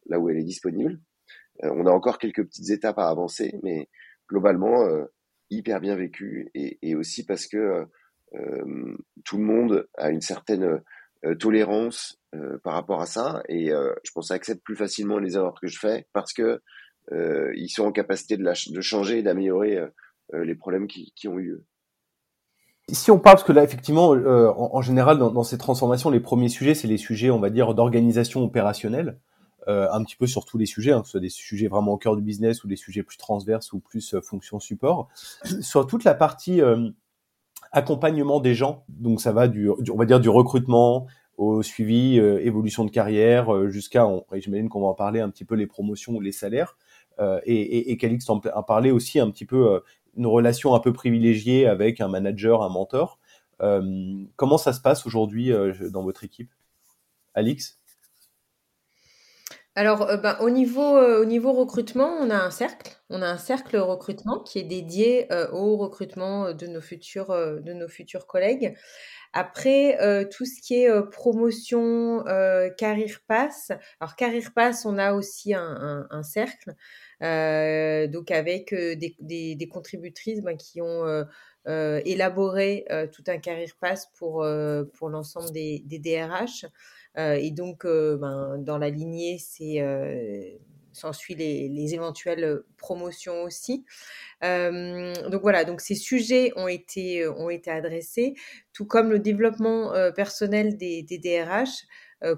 [0.06, 0.98] là où elle est disponible.
[1.62, 3.88] on a encore quelques petites étapes à avancer, mais
[4.30, 4.88] globalement,
[5.50, 7.84] hyper bien vécu et, aussi parce que
[9.24, 10.80] tout le monde a une certaine
[11.38, 12.18] tolérance
[12.62, 16.06] par rapport à ça et je pense accepte plus facilement les erreurs que je fais
[16.14, 16.62] parce que
[17.12, 19.78] ils sont en capacité de, de changer et d'améliorer
[20.32, 21.64] les problèmes qui, qui, ont eu lieu.
[22.90, 26.48] Si on parle, parce que là, effectivement, en, général, dans, dans, ces transformations, les premiers
[26.48, 29.18] sujets, c'est les sujets, on va dire, d'organisation opérationnelle,
[29.68, 31.92] euh, un petit peu sur tous les sujets, hein, que ce soit des sujets vraiment
[31.92, 35.08] au cœur du business ou des sujets plus transverses ou plus fonction support.
[35.60, 36.60] Sur toute la partie
[37.74, 38.84] accompagnement des gens.
[38.88, 43.52] Donc ça va du, on va dire du recrutement au suivi, euh, évolution de carrière,
[43.52, 46.76] euh, jusqu'à, j'imagine qu'on va en parler un petit peu les promotions ou les salaires.
[47.20, 49.82] Euh, et, et, et Calix en, parlait aussi un petit peu
[50.16, 53.18] une relation un peu privilégiée avec un manager, un mentor.
[54.36, 55.52] comment ça se passe aujourd'hui
[55.90, 56.50] dans votre équipe,
[57.34, 57.78] Alix?
[59.76, 62.92] Alors, euh, ben, au niveau, euh, au niveau recrutement, on a un cercle.
[63.10, 67.72] On a un cercle recrutement qui est dédié euh, au recrutement de nos futurs, de
[67.72, 68.76] nos futurs collègues.
[69.32, 69.98] Après,
[70.30, 72.22] tout ce qui est promotion,
[72.78, 73.72] Career Pass.
[73.98, 76.74] Alors, Career Pass, on a aussi un, cercle,
[77.20, 81.24] donc avec des, des, des, contributrices ben, qui ont
[81.66, 84.46] élaboré tout un Career Pass pour,
[84.94, 86.66] pour l'ensemble des, DRH.
[87.18, 90.48] Euh, et donc, euh, ben, dans la lignée, c'est euh,
[90.92, 93.84] s'ensuit les, les, éventuelles promotions aussi.
[94.42, 98.34] donc voilà, donc ces sujets ont été, ont été adressés,
[98.72, 101.86] tout comme le développement personnel des DRH,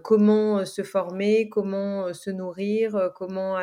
[0.02, 3.56] comment se former, comment se nourrir, comment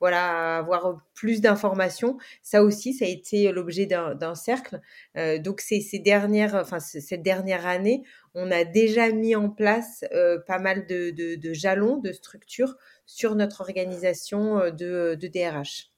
[0.00, 2.18] voilà, avoir plus d'informations.
[2.42, 4.80] Ça aussi, ça a été l'objet d'un cercle.
[5.16, 8.02] Euh, donc, ces, dernières, enfin, cette dernière année,
[8.34, 12.76] on a déjà mis en place euh, pas mal de, jalons, de structures
[13.06, 15.90] sur notre organisation euh, de DRH.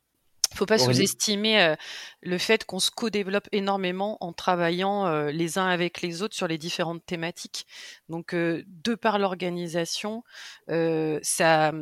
[0.51, 1.76] Il ne faut pas sous-estimer euh,
[2.22, 6.48] le fait qu'on se co-développe énormément en travaillant euh, les uns avec les autres sur
[6.48, 7.66] les différentes thématiques.
[8.09, 10.24] Donc, euh, de par l'organisation,
[10.68, 11.72] ça,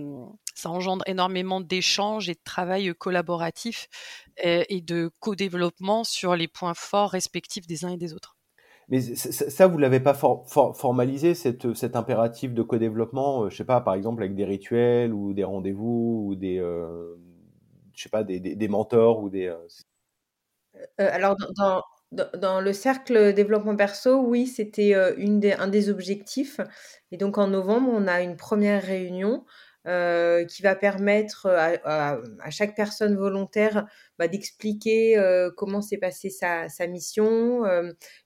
[0.55, 3.89] ça engendre énormément d'échanges et de travail collaboratif
[4.37, 8.37] et, de co-développement sur les points forts respectifs des uns et des autres.
[8.89, 13.95] Mais ça, vous l'avez pas formalisé, cette, cet impératif de co-développement, je sais pas, par
[13.95, 16.59] exemple avec des rituels ou des rendez-vous ou des,
[17.99, 19.49] je sais pas, des, des, mentors ou des.
[19.49, 19.59] Euh,
[21.01, 21.83] euh, alors, dans,
[22.13, 26.61] dans, le cercle développement perso, oui, c'était euh, des, un des objectifs.
[27.11, 29.45] Et donc, en novembre, on a une première réunion
[29.85, 33.87] qui va permettre à, à, chaque personne volontaire
[34.19, 35.17] bah, d'expliquer
[35.57, 37.63] comment s'est passée sa, sa mission,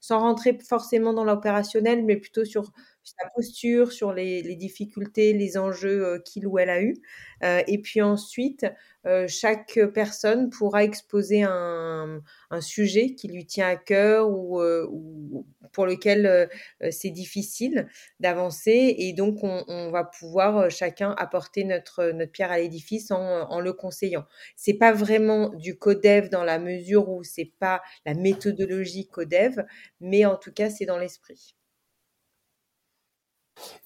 [0.00, 2.72] sans rentrer forcément dans l'opérationnel, mais plutôt sur
[3.04, 6.94] sa posture, sur les, les difficultés, les enjeux qu'il ou elle a eu.
[7.42, 8.66] et puis ensuite,
[9.06, 14.86] euh, chaque personne pourra exposer un, un, sujet qui lui tient à cœur ou, euh,
[14.92, 16.46] ou pour lequel euh,
[16.90, 17.88] c'est difficile
[18.20, 23.20] d'avancer et donc on, on, va pouvoir chacun apporter notre, notre pierre à l'édifice en,
[23.50, 24.24] en, le conseillant.
[24.56, 29.64] C'est pas vraiment du codev dans la mesure où c'est pas la méthodologie codev,
[30.00, 31.56] mais en tout cas c'est dans l'esprit.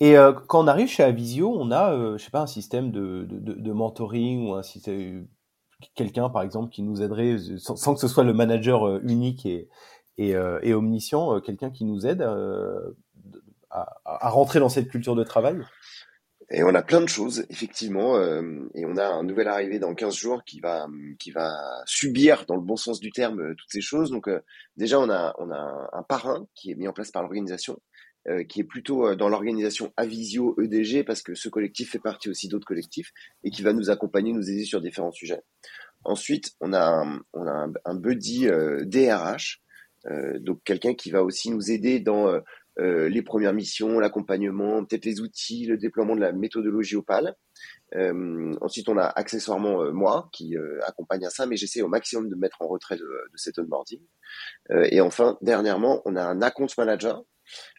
[0.01, 2.91] Et euh, quand on arrive chez Avisio, on a, euh, je sais pas, un système
[2.91, 5.27] de, mentoring ou système,
[5.95, 9.47] quelqu'un par exemple qui nous aiderait, sans, sans, que ce soit le manager euh, unique
[9.47, 9.69] et,
[10.73, 12.23] omniscient, quelqu'un qui nous aide
[13.71, 15.59] à, rentrer dans cette culture de travail?
[16.51, 20.15] Et on a plein de choses, effectivement, et on a un nouvel arrivé dans 15
[20.15, 20.87] jours qui va
[21.87, 24.11] subir, dans le bon sens du terme, toutes ces choses.
[24.11, 24.31] Donc
[24.77, 25.35] déjà, on a
[25.93, 27.79] un parrain qui est mis en place par l'organisation,
[28.29, 32.29] euh, qui est plutôt euh, dans l'organisation Avisio EDG, parce que ce collectif fait partie
[32.29, 33.13] aussi d'autres collectifs,
[33.45, 35.43] et qui va nous accompagner, nous aider sur différents sujets.
[36.03, 39.63] Ensuite, on a un, buddy euh, DRH,
[40.41, 42.41] donc quelqu'un qui va aussi nous aider dans
[42.79, 47.35] les premières missions, l'accompagnement, peut-être les outils, le déploiement de la méthodologie Opal.
[47.97, 50.55] Euh, ensuite, on a accessoirement moi qui
[50.87, 54.01] accompagne à ça, mais j'essaie au maximum de mettre en retrait de, cet onboarding.
[54.71, 57.36] et enfin, dernièrement, on a un account manager euh,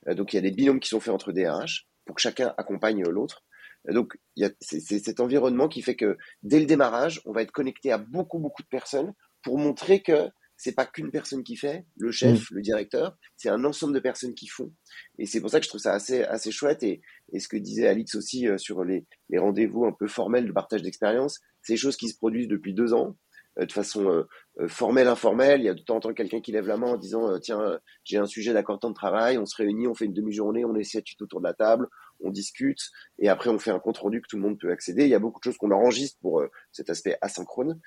[0.07, 3.03] donc il y a des binômes qui sont faits entre DRH pour que chacun accompagne
[3.03, 3.43] l'autre.
[3.89, 4.18] Euh, donc
[4.59, 8.39] c'est cet environnement qui fait que dès le démarrage, on va être connecté à beaucoup
[8.39, 9.13] beaucoup de personnes
[9.43, 12.55] pour montrer que c'est pas qu'une personne qui fait, le chef, mmh.
[12.55, 14.74] le directeur, c'est un ensemble de personnes qui font.
[15.20, 16.82] Et c'est pour ça que je trouve ça assez assez chouette.
[16.82, 17.01] Et,
[17.32, 20.51] et ce que disait Alix aussi euh, sur les, les rendez-vous un peu formels de
[20.51, 23.15] partage d'expérience, c'est des choses qui se produisent depuis deux ans.
[23.60, 24.28] Euh, de façon euh,
[24.60, 25.62] euh, formelle, informelle.
[25.62, 27.80] Il y a de temps en temps quelqu'un qui lève la main en disant tiens,
[28.03, 30.76] j'ai un sujet d'accord temps de travail, on se réunit, on fait une demi-journée, on
[30.76, 31.88] essaie tout autour de la table,
[32.20, 32.80] on discute
[33.20, 35.03] et après on fait un compte rendu que tout le monde peut accéder.
[35.03, 37.80] Il y a beaucoup de choses qu'on enregistre pour cet aspect asynchrone.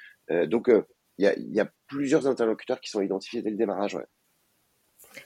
[0.46, 0.70] donc
[1.18, 3.98] il y a, plusieurs interlocuteurs qui sont identifiés dès le démarrage.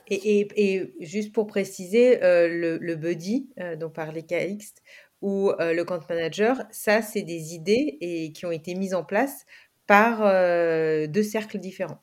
[0.09, 4.74] Et, juste pour préciser, le, buddy euh, dont parlait KX
[5.20, 9.47] ou le compte manager, ça, c'est des idées et qui ont été mises en place
[9.87, 12.03] par euh, deux cercles différents.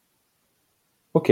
[1.13, 1.31] Ok.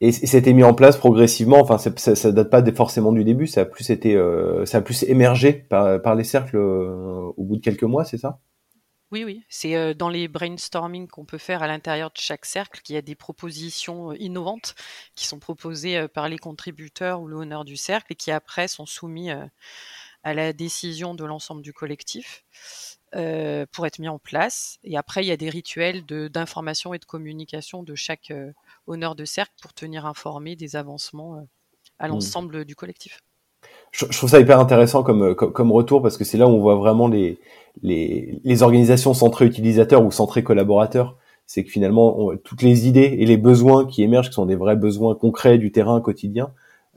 [0.00, 1.60] Et c'était mis en place progressivement.
[1.60, 3.48] Enfin, ça, ça date pas forcément du début.
[3.48, 7.44] Ça a plus été, euh, ça a plus émergé par, par les cercles euh, au
[7.44, 8.38] bout de quelques mois, c'est ça?
[9.10, 9.42] Oui, oui.
[9.48, 12.98] C'est euh, dans les brainstorming qu'on peut faire à l'intérieur de chaque cercle qu'il y
[12.98, 14.76] a des propositions innovantes
[15.16, 18.86] qui sont proposées euh, par les contributeurs ou l'honneur du cercle et qui après sont
[18.86, 19.30] soumis
[20.22, 22.44] à la décision de l'ensemble du collectif.
[23.14, 24.78] Euh, pour être mis en place.
[24.84, 28.52] Et après, il y a des rituels d'information et de communication de chaque euh,
[28.86, 31.40] honneur de cercle pour tenir informé des avancements euh,
[31.98, 32.10] à mmh.
[32.10, 32.64] l'ensemble mmh.
[32.64, 33.20] du collectif.
[33.92, 36.50] Je, je, trouve ça hyper intéressant comme, comme, comme retour parce que c'est là où
[36.50, 37.38] on voit vraiment les,
[37.80, 41.16] les, les organisations centrées utilisateurs ou centrées collaborateurs.
[41.46, 44.54] C'est que finalement, on, toutes les idées et les besoins qui émergent, qui sont des
[44.54, 46.52] vrais besoins concrets du terrain quotidien,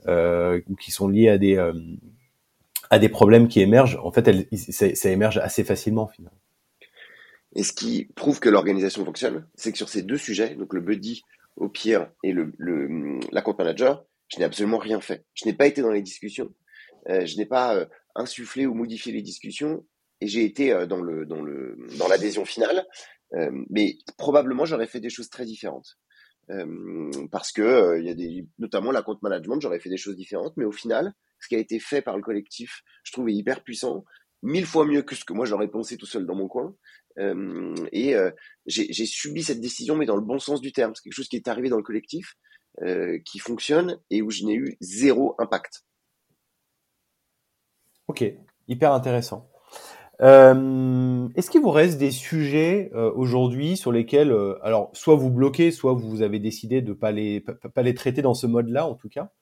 [0.08, 1.56] euh, ou qui sont liés à des,
[2.92, 6.38] à des problèmes qui émergent, en fait, ça, émerge assez facilement finalement.
[7.56, 10.82] Et ce qui prouve que l'organisation fonctionne, c'est que sur ces deux sujets, donc le
[10.82, 11.22] buddy
[11.56, 12.52] au pire et le,
[13.32, 15.24] la compte manager, je n'ai absolument rien fait.
[15.32, 16.52] Je n'ai pas été dans les discussions,
[17.08, 19.86] euh, je n'ai pas euh, insufflé ou modifié les discussions,
[20.20, 22.86] et j'ai été euh, dans le dans le dans l'adhésion finale.
[23.70, 25.96] Mais probablement j'aurais fait des choses très différentes.
[27.30, 30.54] Parce que il y a des notamment la compte management, j'aurais fait des choses différentes,
[30.58, 33.62] mais au final, ce qui a été fait par le collectif, je trouve, est hyper
[33.62, 34.04] puissant,
[34.42, 36.74] mille fois mieux que ce que moi j'aurais pensé tout seul dans mon coin.
[37.18, 38.30] Euh, et euh,
[38.66, 40.92] j'ai subi cette décision, mais dans le bon sens du terme.
[40.94, 42.34] C'est quelque chose qui est arrivé dans le collectif,
[42.82, 45.84] euh, qui fonctionne et où je n'ai eu zéro impact.
[48.08, 48.24] Ok,
[48.68, 49.48] hyper intéressant.
[50.20, 54.32] Est-ce qu'il vous reste des sujets aujourd'hui sur lesquels,
[54.62, 58.34] alors, soit vous bloquez, soit vous avez décidé de pas les pas les traiter dans
[58.34, 59.32] ce mode-là, en tout cas,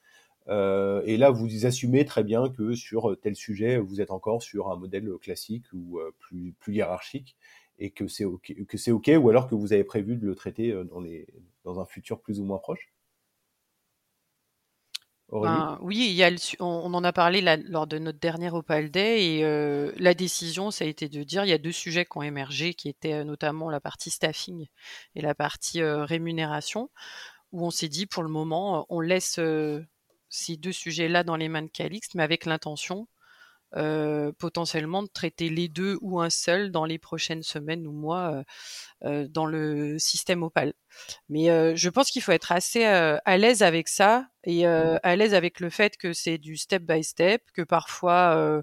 [0.50, 4.70] euh, et là, vous assumez très bien que sur tel sujet, vous êtes encore sur
[4.70, 7.36] un modèle classique ou euh, plus, plus hiérarchique
[7.78, 8.52] et que c'est ok,
[8.88, 11.26] ok, ou alors que vous avez prévu de le traiter euh, dans les
[11.64, 12.92] dans un futur plus ou moins proche?
[15.30, 19.22] Ben, oui, il y a on, en a parlé lors de notre dernier Opal Day
[19.22, 22.22] et la décision, ça a été de dire il y a deux sujets qui ont
[22.22, 24.66] émergé, qui étaient notamment la partie staffing
[25.14, 26.90] et la partie rémunération,
[27.52, 29.38] où on s'est dit pour le moment, on laisse
[30.30, 33.06] ces deux sujets-là dans les mains de Calix, mais avec l'intention
[33.76, 38.32] euh, potentiellement de traiter les deux ou un seul dans les prochaines semaines ou mois
[38.32, 38.42] euh,
[39.04, 40.72] euh, dans le système Opal.
[41.28, 44.98] Mais euh, je pense qu'il faut être assez euh, à l'aise avec ça et euh,
[45.04, 48.62] à l'aise avec le fait que c'est du step by step, que parfois,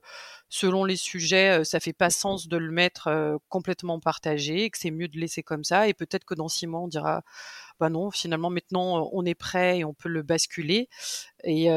[0.50, 5.08] selon les sujets, ça fait pas sens de le mettre complètement partagé, que c'est mieux
[5.08, 5.88] de laisser comme ça.
[5.88, 7.24] Et peut-être que dans six mois, on dira
[7.80, 10.90] bah non, finalement maintenant on est prêt et on peut le basculer.
[11.44, 11.70] Et,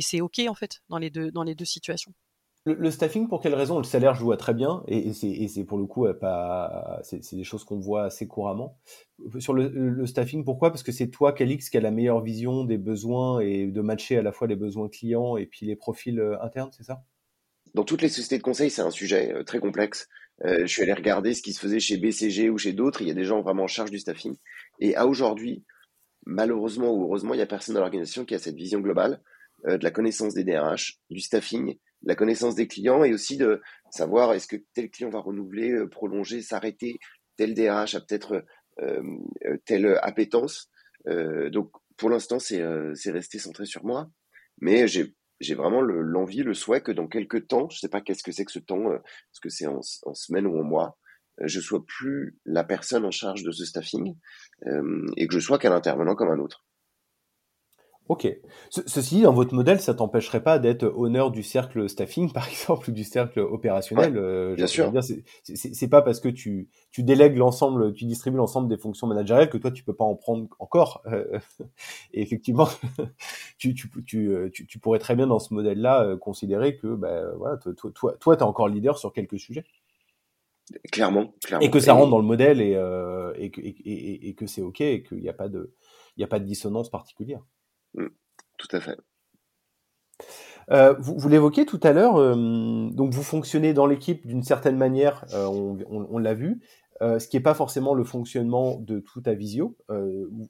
[0.00, 2.12] c'est ok en fait dans les deux dans les deux situations.
[2.64, 3.78] Le, staffing, pour quelle raison?
[3.78, 7.64] Le salaire, je vois très bien, et, c'est pour le coup pas, c'est des choses
[7.64, 8.78] qu'on voit assez couramment.
[9.40, 10.70] Sur le, le staffing, pourquoi?
[10.70, 14.16] Parce que c'est toi, Calix, qui a la meilleure vision des besoins et de matcher
[14.16, 17.02] à la fois les besoins clients et puis les profils internes, c'est ça?
[17.74, 20.08] Dans toutes les sociétés de conseil, c'est un sujet euh, très complexe.
[20.44, 23.02] Euh, je suis allé regarder ce qui se faisait chez BCG ou chez d'autres.
[23.02, 24.36] Il y a des gens vraiment en charge du staffing.
[24.80, 25.64] Et à aujourd'hui,
[26.26, 29.22] malheureusement ou heureusement, il n'y a personne dans l'organisation qui a cette vision globale
[29.66, 33.60] euh, de la connaissance des DRH, du staffing, la connaissance des clients et aussi de
[33.90, 36.98] savoir est-ce que tel client va renouveler, euh, prolonger, s'arrêter,
[37.36, 38.44] tel DRH a peut-être
[38.80, 39.02] euh,
[39.46, 40.70] euh, telle appétence.
[41.06, 42.62] donc pour l'instant, c'est
[43.10, 44.10] resté centré sur moi.
[44.60, 48.22] Mais j'ai j'ai vraiment l'envie, le, souhait que dans quelques temps, je sais pas qu'est-ce
[48.22, 50.98] que c'est que ce temps, euh, est-ce que c'est en, en, semaine ou en mois,
[51.40, 54.16] euh, je sois plus la personne en charge de ce staffing
[54.66, 56.64] euh, et que je sois qu'un intervenant comme un autre.
[58.08, 58.28] Ok.
[58.68, 62.92] ceci, dans votre modèle, ça t'empêcherait pas d'être honneur du cercle staffing, par exemple, ou
[62.92, 64.14] du cercle opérationnel.
[64.14, 64.92] Ouais, euh, bien sûr.
[65.44, 69.58] C'est pas parce que tu, tu délègues l'ensemble, tu distribues l'ensemble des fonctions managériales que
[69.58, 71.02] toi, tu peux pas en prendre encore.
[71.06, 71.38] Euh,
[72.12, 72.68] et effectivement,
[73.58, 77.32] tu, tu, tu, tu, tu pourrais très bien, dans ce modèle-là, euh, considérer que bah,
[77.36, 79.64] voilà, toi, toi, toi, tu es encore leader sur quelques sujets.
[80.90, 81.64] Clairement, clairement.
[81.64, 84.62] Et que ça rentre dans le modèle et, euh, et, et, et, et que c'est
[84.62, 85.74] OK et qu'il n'y a, pas de,
[86.16, 87.42] il a pas de dissonance particulière.
[87.94, 88.06] Mmh,
[88.58, 88.98] tout à fait.
[90.70, 95.24] Euh, vous, l'évoquiez tout à l'heure, euh, donc vous fonctionnez dans l'équipe d'une certaine manière,
[95.34, 96.60] euh, on, l'a vu,
[97.00, 99.76] ce qui n'est pas forcément le fonctionnement de tout Avisio,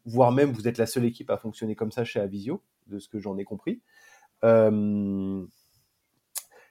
[0.05, 3.09] voire même vous êtes la seule équipe à fonctionner comme ça chez Avisio, de ce
[3.09, 3.81] que j'en ai compris.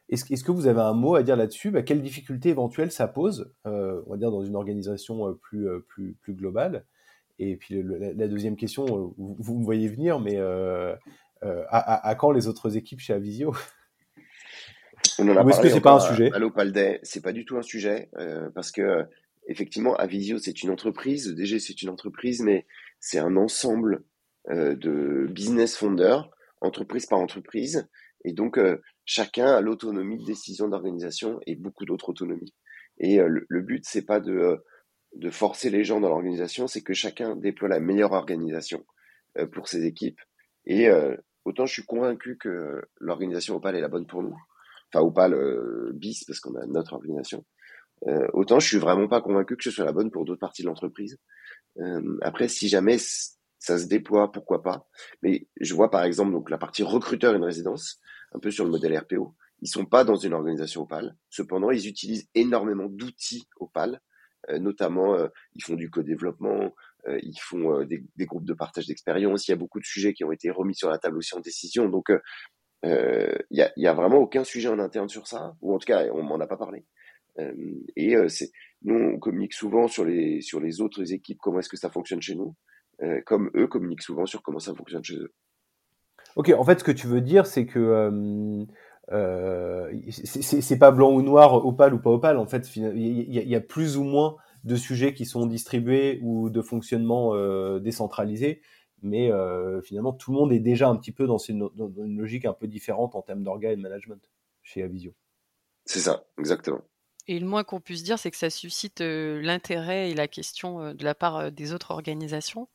[0.10, 1.72] Est-ce, que vous avez un mot à dire là-dessus?
[1.72, 6.86] Bah, Quelles difficultés éventuelles ça pose, on va dire dans une organisation plus globale?
[7.44, 10.38] Et puis la, deuxième question, vous, me voyez venir, mais
[11.42, 13.54] à, quand les autres équipes chez Avisio?
[15.18, 16.32] On en a Ou est-ce que c'est pas un sujet?
[16.34, 16.72] À l'Opal
[17.02, 18.12] c'est pas du tout un sujet
[18.54, 19.06] parce que
[19.48, 22.68] effectivement, Avisio c'est une entreprise, DG c'est une entreprise, mais
[23.00, 24.04] c'est un ensemble
[24.48, 26.30] de business founders,
[26.62, 27.88] entreprise par entreprise,
[28.24, 28.60] et donc
[29.04, 32.54] chacun a l'autonomie de décision d'organisation et beaucoup d'autres autonomies.
[33.00, 34.64] Et le, le, but c'est pas de
[35.16, 38.86] de forcer les gens dans l'organisation, c'est que chacun déploie la meilleure organisation
[39.52, 40.20] pour ses équipes.
[40.66, 40.90] Et
[41.46, 44.38] autant je suis convaincu que l'organisation Opal est la bonne pour nous,
[44.94, 45.36] enfin Opal
[45.94, 47.46] bis parce qu'on a notre organisation.
[48.08, 50.64] Euh, autant je suis vraiment pas convaincu que ce soit la bonne pour d'autres parties
[50.64, 51.18] de l'entreprise.
[51.80, 52.98] Euh, après, si jamais
[53.60, 54.88] ça se déploie, pourquoi pas.
[55.22, 58.00] Mais je vois par exemple donc la partie recruteur une résidence,
[58.34, 59.36] un peu sur le modèle RPO.
[59.62, 61.16] Ils sont pas dans une organisation Opal.
[61.30, 64.02] Cependant, ils utilisent énormément d'outils Opal.
[64.50, 66.74] Euh, notamment, euh, ils font du co-développement,
[67.08, 69.48] euh, ils font des, des, groupes de partage d'expérience.
[69.48, 71.40] Il y a beaucoup de sujets qui ont été remis sur la table aussi en
[71.40, 71.90] décision.
[71.90, 72.12] Donc,
[72.84, 75.86] il y a, y, a, vraiment aucun sujet en interne sur ça, ou en tout
[75.86, 76.86] cas, on m'en a pas parlé.
[77.96, 78.52] Et c'est,
[78.84, 82.22] nous, on communique souvent sur les, sur les autres équipes, comment est-ce que ça fonctionne
[82.22, 82.56] chez nous,
[83.26, 85.34] comme eux communiquent souvent sur comment ça fonctionne chez eux.
[86.36, 88.66] Ok, en fait, ce que tu veux dire, c'est que euh,
[89.12, 92.38] c'est pas blanc ou noir, opale ou pas opale.
[92.38, 96.50] En fait, il y, y, a plus ou moins de sujets qui sont distribués ou
[96.50, 98.62] de fonctionnement euh, décentralisé,
[99.02, 102.18] mais euh, finalement, tout le monde est déjà un petit peu dans une, dans une
[102.18, 104.22] logique un peu différente en termes d'organes et de management
[104.62, 105.14] chez Avisio.
[105.86, 106.82] C'est ça, exactement.
[107.28, 111.04] Et le moins qu'on puisse dire, c'est que ça suscite l'intérêt et la question de
[111.04, 112.68] la part des autres organisations.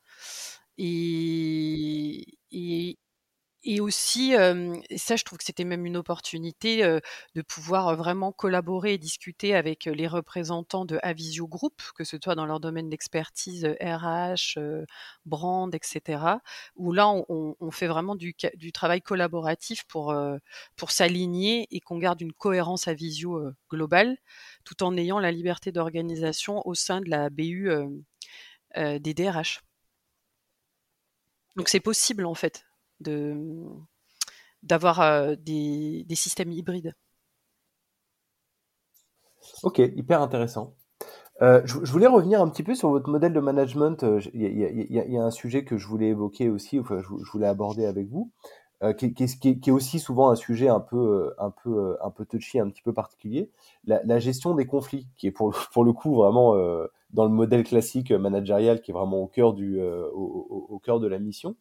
[0.79, 2.99] Et, et,
[3.67, 6.83] et aussi, et ça, je trouve que c'était même une opportunité
[7.35, 12.37] de pouvoir vraiment collaborer et discuter avec les représentants de Avisio Group, que ce soit
[12.37, 14.59] dans leur domaine d'expertise RH,
[15.25, 16.23] brand, etc.
[16.77, 20.15] Où là, on, on fait vraiment du, du, travail collaboratif pour
[20.77, 24.17] pour s'aligner et qu'on garde une cohérence Avisio globale,
[24.65, 27.71] tout en ayant la liberté d'organisation au sein de la BU
[28.77, 29.61] des DRH.
[31.57, 32.66] Donc c'est possible en fait
[33.01, 36.95] d'avoir euh, des, des, systèmes hybrides.
[39.63, 40.75] Ok, hyper intéressant.
[41.43, 44.05] Euh, je, voulais revenir un petit peu sur votre modèle de management.
[44.33, 48.09] Il y, a un sujet que je voulais évoquer aussi, enfin, je, voulais aborder avec
[48.09, 48.31] vous,
[48.83, 52.71] euh, qui, est aussi souvent un sujet un peu, un peu, un peu touchy, un
[52.71, 53.51] petit peu particulier.
[53.85, 56.55] La, gestion des conflits, qui est pour, pour le coup vraiment
[57.11, 61.19] dans le modèle classique managérial, qui est vraiment au cœur du, au, cœur de la
[61.19, 61.55] mission.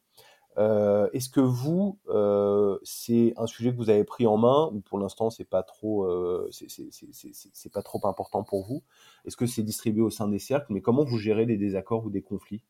[0.57, 4.79] Euh, Est-ce que vous, euh, c'est un sujet que vous avez pris en main ou
[4.79, 8.83] pour l'instant c'est pas trop, euh, c'est pas trop important pour vous?
[9.25, 10.67] Est-ce que c'est distribué au sein des cercles?
[10.69, 12.61] Mais comment vous gérez les désaccords ou des conflits?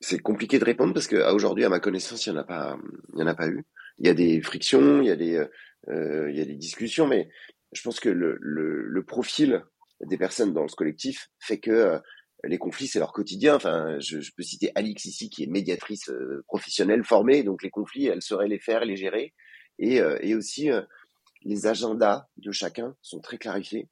[0.00, 2.76] C'est compliqué de répondre parce que aujourd'hui, à ma connaissance, il n'y en a pas,
[3.14, 3.64] il y en a pas eu.
[3.98, 5.36] Il y a des frictions, il y a des,
[5.88, 7.30] euh, il y a des discussions, mais
[7.72, 9.64] je pense que le, le, le profil
[10.00, 11.98] des personnes dans ce collectif fait que euh,
[12.44, 13.54] les conflits, c'est leur quotidien.
[13.54, 17.70] Enfin, je, je, peux citer Alix ici, qui est médiatrice euh, professionnelle formée, donc les
[17.70, 19.34] conflits, elle saurait les faire, les gérer.
[19.78, 20.82] Et, euh, et aussi, euh,
[21.42, 23.88] les agendas de chacun sont très clarifiés.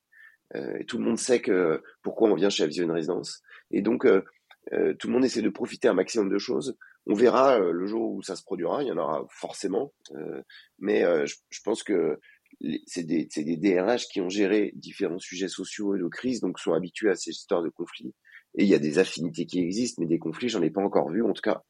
[0.55, 3.43] et tout le monde sait que pourquoi on vient chez Avision une résidence.
[3.71, 6.77] Et donc, tout le monde essaie de profiter un maximum de choses.
[7.07, 9.93] On verra le jour où ça se produira, il y en aura forcément.
[10.79, 12.21] mais je, je, pense que
[12.87, 16.73] c'est des, des DRH qui ont géré différents sujets sociaux et de crise, donc sont
[16.73, 18.15] habitués à ces histoires de conflits
[18.57, 21.11] et il y a des affinités qui existent, mais des conflits, j'en ai pas encore
[21.11, 21.63] vu, en tout cas,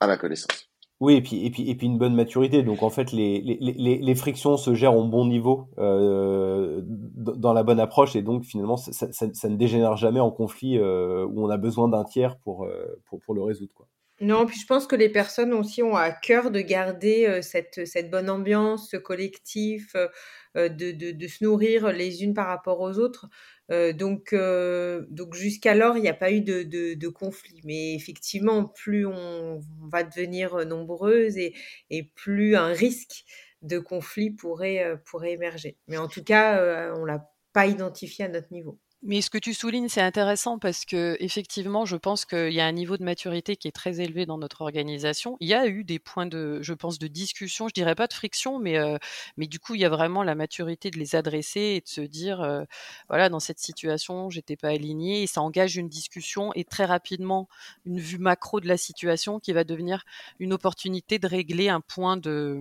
[0.00, 0.68] à ma connaissance.
[0.98, 2.62] Oui, et puis, et puis, et puis une bonne maturité.
[2.62, 7.52] Donc en fait, les, les, les, les frictions se gèrent au bon niveau, euh, dans
[7.52, 11.26] la bonne approche, et donc finalement, ça, ça, ça ne dégénère jamais en conflit euh,
[11.26, 13.72] où on a besoin d'un tiers pour, euh, pour, pour le résoudre.
[13.74, 13.86] Quoi.
[14.22, 17.86] Non, puis je pense que les personnes aussi ont à cœur de garder euh, cette,
[17.86, 22.80] cette bonne ambiance, ce collectif, euh, de, de, de, se nourrir les unes par rapport
[22.80, 23.28] aux autres.
[23.70, 27.60] Euh, donc, euh, donc jusqu'alors, il n'y a pas eu de, de, de, conflit.
[27.64, 29.60] Mais effectivement, plus on,
[29.90, 31.54] va devenir nombreuses et,
[31.90, 33.24] et plus un risque
[33.62, 35.76] de conflit pourrait, euh, pourrait émerger.
[35.88, 38.78] Mais en tout cas, on l'a pas identifié à notre niveau.
[39.02, 42.66] Mais ce que tu soulignes, c'est intéressant parce que effectivement, je pense qu'il y a
[42.66, 45.36] un niveau de maturité qui est très élevé dans notre organisation.
[45.40, 48.14] Il y a eu des points de, je pense, de discussion, je dirais pas de
[48.14, 48.96] friction, mais euh,
[49.36, 52.00] mais du coup, il y a vraiment la maturité de les adresser et de se
[52.00, 52.64] dire, euh,
[53.08, 57.48] voilà, dans cette situation, j'étais pas aligné et ça engage une discussion et très rapidement
[57.84, 60.04] une vue macro de la situation qui va devenir
[60.40, 62.60] une opportunité de régler un point de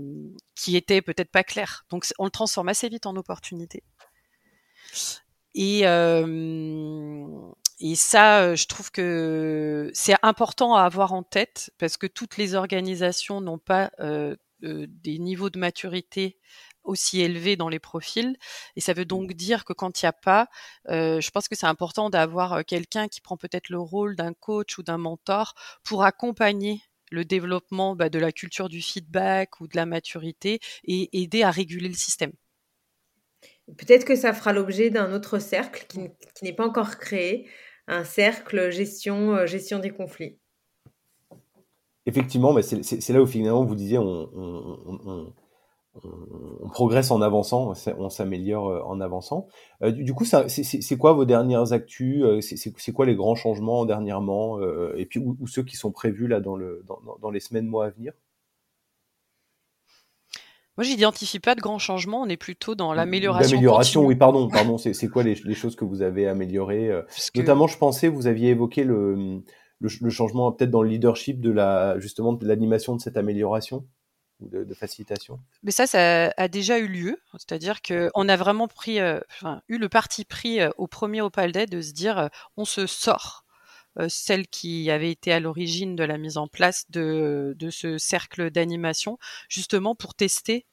[0.56, 1.86] qui était peut-être pas clair.
[1.90, 3.84] Donc, on le transforme assez vite en opportunité.
[5.56, 5.82] Et,
[7.80, 12.56] et ça, je trouve que c'est important à avoir en tête parce que toutes les
[12.56, 13.91] organisations n'ont pas
[14.62, 16.38] des niveaux de maturité
[16.84, 18.38] aussi élevés dans les profils.
[18.76, 20.47] Et ça veut donc dire que quand il n'y a pas,
[20.88, 24.84] je pense que c'est important d'avoir quelqu'un qui prend peut-être le rôle d'un coach ou
[24.84, 26.82] d'un mentor pour accompagner
[27.12, 31.51] le développement bah, de la culture du feedback ou de la maturité et aider à
[31.51, 32.34] réguler le système.
[33.78, 36.11] Peut-être que ça fera l'objet d'un autre cercle qui,
[36.43, 37.47] n'est pas encore créé,
[37.88, 40.38] un cercle gestion, euh, gestion des conflits.
[42.05, 45.34] Effectivement, mais c'est là où finalement vous disiez on,
[46.72, 49.47] progresse en avançant, on s'améliore euh, en avançant.
[49.82, 54.59] Euh, du, coup, c'est quoi vos dernières actus C'est quoi les grands changements dernièrement
[54.95, 56.86] Et puis, ou, ceux qui sont prévus là dans, le,
[57.20, 58.13] dans les semaines, mois à venir?
[60.78, 62.22] Moi, j'identifie pas de grands changements.
[62.22, 63.52] On est plutôt dans l'amélioration.
[63.52, 64.78] L'amélioration, oui, pardon, pardon.
[64.78, 67.02] C'est quoi les, les, choses que vous avez améliorées euh,
[67.36, 69.42] Notamment, je pensais, vous aviez évoqué le,
[69.80, 73.88] le, changement peut-être dans le leadership de la justement de l'animation de cette amélioration
[74.42, 75.40] ou de, facilitation.
[75.64, 77.18] Mais ça, ça a déjà eu lieu.
[77.34, 81.54] C'est-à-dire qu'on a vraiment pris, euh, enfin, eu le parti pris euh, au premier Opal
[81.54, 83.45] Day de se dire, on se sort
[84.10, 88.52] celle qui avait été à l'origine de la mise en place de, de ce cercle
[88.52, 89.18] d'animation,
[89.50, 90.66] justement pour tester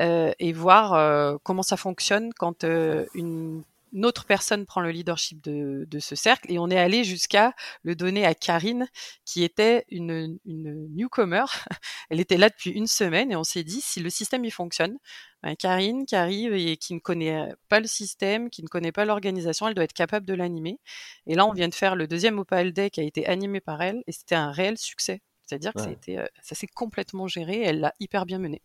[0.00, 3.62] euh, et voir euh, comment ça fonctionne quand une
[3.94, 7.54] une autre personne prend le leadership de, de ce cercle et on est allé jusqu'à
[7.84, 8.88] le donner à Karine
[9.24, 11.44] qui était une, une newcomer.
[12.10, 14.98] Elle était là depuis une semaine et on s'est dit si le système il fonctionne,
[15.42, 19.04] ben Karine qui arrive et qui ne connaît pas le système, qui ne connaît pas
[19.04, 20.80] l'organisation, elle doit être capable de l'animer.
[21.26, 23.80] Et là on vient de faire le deuxième Opal Day qui a été animé par
[23.80, 25.22] elle et c'était un réel succès.
[25.46, 28.62] C'est-à-dire que ça, a été, euh, ça s'est complètement géré, elle l'a hyper bien mené.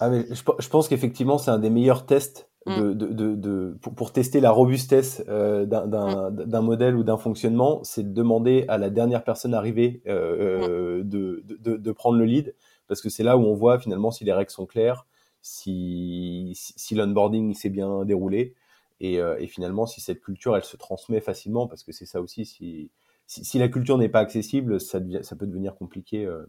[0.00, 2.48] Ah mais je, je pense qu'effectivement c'est un des meilleurs tests.
[2.66, 6.64] De, de, de, pour, pour, tester la robustesse euh, d'un mm.
[6.64, 11.08] modèle ou d'un fonctionnement, c'est de demander à la dernière personne arrivée euh, mm.
[11.08, 11.42] de,
[11.76, 12.54] de, prendre le lead,
[12.86, 15.06] parce que c'est là où on voit finalement si les règles sont claires,
[15.40, 18.54] si, si, l'onboarding s'est bien déroulé,
[19.00, 22.20] et, euh, et, finalement si cette culture elle se transmet facilement, parce que c'est ça
[22.20, 22.90] aussi, si,
[23.26, 26.44] si, la culture n'est pas accessible, ça, devient, ça peut devenir compliqué euh,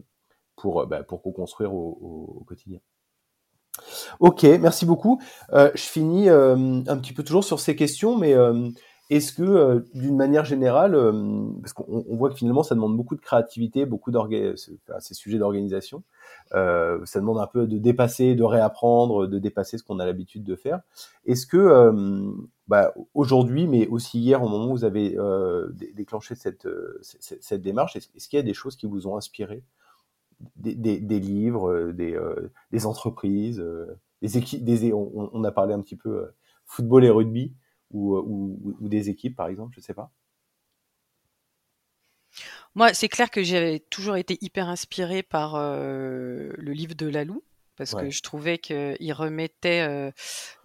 [0.54, 2.78] pour, bah, pour co-construire au, au quotidien.
[4.20, 5.20] Ok, merci beaucoup.
[5.52, 6.54] Euh, je finis euh,
[6.86, 8.68] un petit peu toujours sur ces questions, mais euh,
[9.10, 10.92] est-ce que, d'une manière générale,
[11.60, 16.02] parce qu'on voit que finalement ça demande beaucoup de créativité, beaucoup d'organisation, ces sujets d'organisation,
[16.52, 20.56] ça demande un peu de dépasser, de réapprendre, de dépasser ce qu'on a l'habitude de
[20.56, 20.80] faire.
[21.26, 22.32] Est-ce que
[22.66, 25.18] bah, aujourd'hui, mais aussi hier, au moment où vous avez
[25.94, 26.66] déclenché cette,
[27.02, 29.62] cette démarche, est-ce qu'il y a des choses qui vous ont inspiré?
[30.56, 34.62] Des, livres, euh, des, euh, des entreprises, euh, des équipes,
[34.94, 36.30] on, a parlé un petit peu
[36.64, 37.54] football et rugby,
[37.90, 40.10] ou, ou, des équipes, par exemple, je ne sais pas.
[42.74, 47.44] Moi, c'est clair que j'ai toujours été hyper inspirée par le livre de Lalou,
[47.76, 50.10] parce que je trouvais qu'il remettait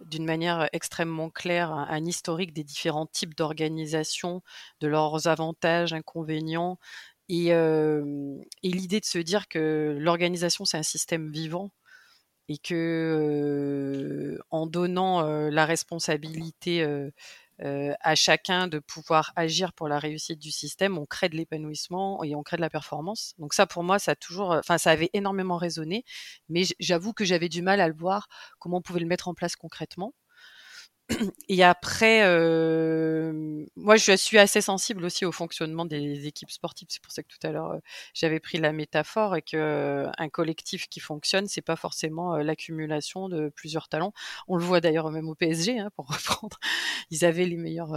[0.00, 4.42] d'une manière extrêmement claire un, historique des différents types d'organisations,
[4.80, 6.78] de leurs avantages, inconvénients,
[7.30, 7.52] et,
[8.62, 11.70] l'idée de se dire que l'organisation, c'est un système vivant
[12.48, 16.84] et que en donnant la responsabilité
[17.62, 22.34] à chacun de pouvoir agir pour la réussite du système, on crée de l'épanouissement et
[22.34, 23.34] on crée de la performance.
[23.38, 24.14] Donc ça, pour moi, ça
[24.78, 26.04] ça avait énormément résonné,
[26.48, 28.28] mais j'avoue que j'avais du mal à le voir
[28.58, 30.14] comment on pouvait le mettre en place concrètement.
[31.48, 36.88] Et après, euh, moi, je suis assez sensible aussi au fonctionnement des équipes sportives.
[36.90, 37.78] C'est pour ça que tout à l'heure, euh,
[38.14, 43.28] j'avais pris la métaphore et que euh, un collectif qui fonctionne, c'est pas forcément l'accumulation
[43.28, 44.12] de plusieurs talents.
[44.48, 46.58] On le voit d'ailleurs même au PSG, hein, pour reprendre.
[47.10, 47.92] Ils avaient les meilleurs,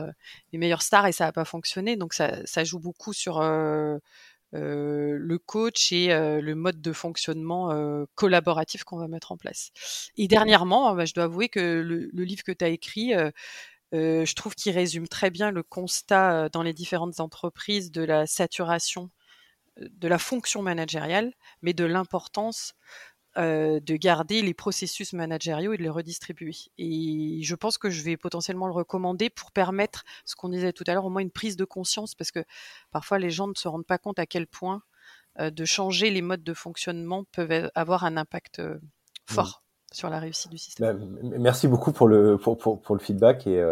[0.51, 1.95] les meilleurs stars et ça n'a pas fonctionné.
[1.95, 3.97] Donc ça, ça joue beaucoup sur euh,
[4.53, 9.71] le coach et euh, le mode de fonctionnement euh, collaboratif qu'on va mettre en place.
[10.17, 13.13] Et dernièrement, bah, je dois avouer que le, livre que tu as écrit,
[13.91, 19.09] je trouve qu'il résume très bien le constat dans les différentes entreprises de la saturation
[19.79, 21.33] de la fonction managériale,
[21.63, 22.75] mais de l'importance
[23.37, 26.53] euh, de garder les processus managériaux et de les redistribuer.
[26.77, 30.83] Et je pense que je vais potentiellement le recommander pour permettre, ce qu'on disait tout
[30.85, 32.43] à l'heure, au moins une prise de conscience, parce que
[32.91, 34.83] parfois les gens ne se rendent pas compte à quel point
[35.39, 38.79] euh, de changer les modes de fonctionnement peuvent avoir un impact euh, mmh.
[39.33, 39.63] fort.
[39.91, 40.99] sur la réussite du système.
[40.99, 43.63] Bah, merci beaucoup pour le pour, pour, le feedback et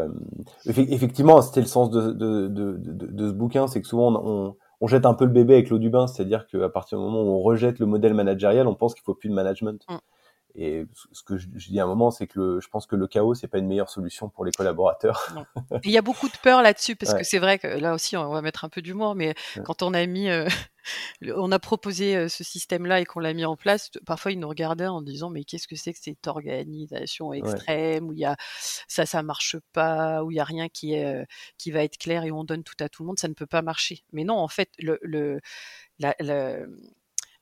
[0.66, 4.88] effectivement c'était le sens de, de, de, de, ce bouquin c'est que souvent on, on
[4.88, 7.28] jette un peu le bébé avec l'eau du bain, c'est-à-dire qu'à partir du moment où
[7.28, 9.86] on rejette le modèle managérial, on pense qu'il faut plus de management.
[9.88, 9.98] Mm.
[10.56, 13.08] Et ce que je, dis à un moment, c'est que le, je pense que le
[13.08, 15.34] chaos, c'est pas une meilleure solution pour les collaborateurs.
[15.84, 18.30] Il y a beaucoup de peur là-dessus parce que c'est vrai que là aussi, on
[18.30, 19.34] va mettre un peu d'humour, mais
[19.64, 20.48] quand on a mis, euh,
[21.36, 24.50] on a proposé euh, ce système-là et qu'on l'a mis en place, parfois ils nous
[24.50, 28.36] regardaient en disant mais qu'est-ce que c'est que cette organisation extrême où il y a
[28.88, 31.26] ça, ça marche pas, où il y a rien qui est euh,
[31.58, 33.46] qui va être clair et on donne tout à tout le monde, ça ne peut
[33.46, 34.04] pas marcher.
[34.12, 35.40] Mais non, en fait, le, le
[36.00, 36.16] la,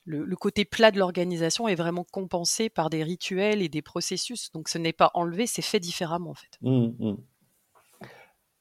[0.10, 4.52] le, côté plat de l'organisation est vraiment compensé par des rituels et des processus.
[4.52, 6.58] Donc ce n'est pas enlevé, c'est fait différemment en fait.
[6.62, 7.18] Mmh, mmh.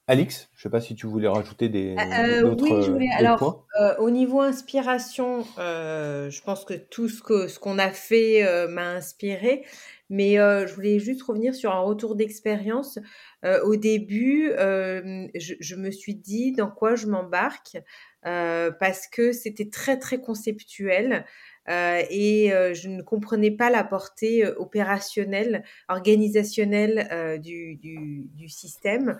[0.07, 3.11] Alix, je ne sais pas si tu voulais rajouter des euh, euh Oui, je voulais.
[3.15, 7.91] Alors, euh, au niveau inspiration, euh, je pense que tout ce que ce qu'on a
[7.91, 9.65] fait m'a inspiré,
[10.09, 12.97] mais je voulais juste revenir sur un retour d'expérience.
[13.63, 17.77] au début, je, je, me suis dit dans quoi je m'embarque.
[18.25, 21.25] Euh, parce que c'était très très conceptuel
[21.69, 29.17] euh, et euh, je ne comprenais pas la portée opérationnelle, organisationnelle du, du, système.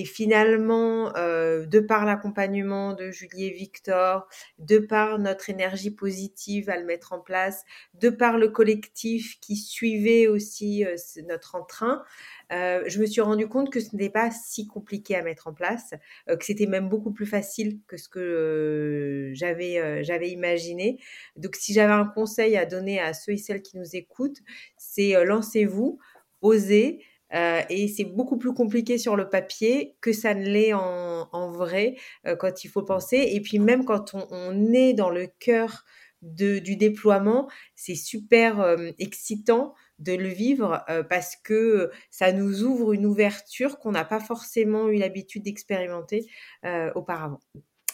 [0.00, 4.28] Et finalement, de par l'accompagnement de Julie et Victor,
[4.58, 9.56] de par notre énergie positive à le mettre en place, de par le collectif qui
[9.56, 10.84] suivait aussi
[11.26, 12.04] notre entrain,
[12.52, 15.52] euh, je me suis rendu compte que ce n'était pas si compliqué à mettre en
[15.52, 15.92] place,
[16.28, 20.98] euh, que c'était même beaucoup plus facile que ce que euh, j'avais imaginé.
[21.36, 24.38] Donc, si j'avais un conseil à donner à ceux et celles qui nous écoutent,
[24.76, 25.98] c'est lancez-vous,
[26.40, 27.04] osez.
[27.32, 31.96] Et c'est beaucoup plus compliqué sur le papier que ça ne l'est en, vrai
[32.38, 33.30] quand il faut penser.
[33.32, 35.84] Et puis même quand on, est dans le cœur
[36.22, 43.06] du déploiement, c'est super excitant de le vivre euh, parce que ça nous ouvre une
[43.06, 46.26] ouverture qu'on n'a pas forcément eu l'habitude d'expérimenter
[46.64, 47.40] euh, auparavant.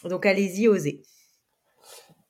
[0.05, 1.03] Donc allez-y, osez.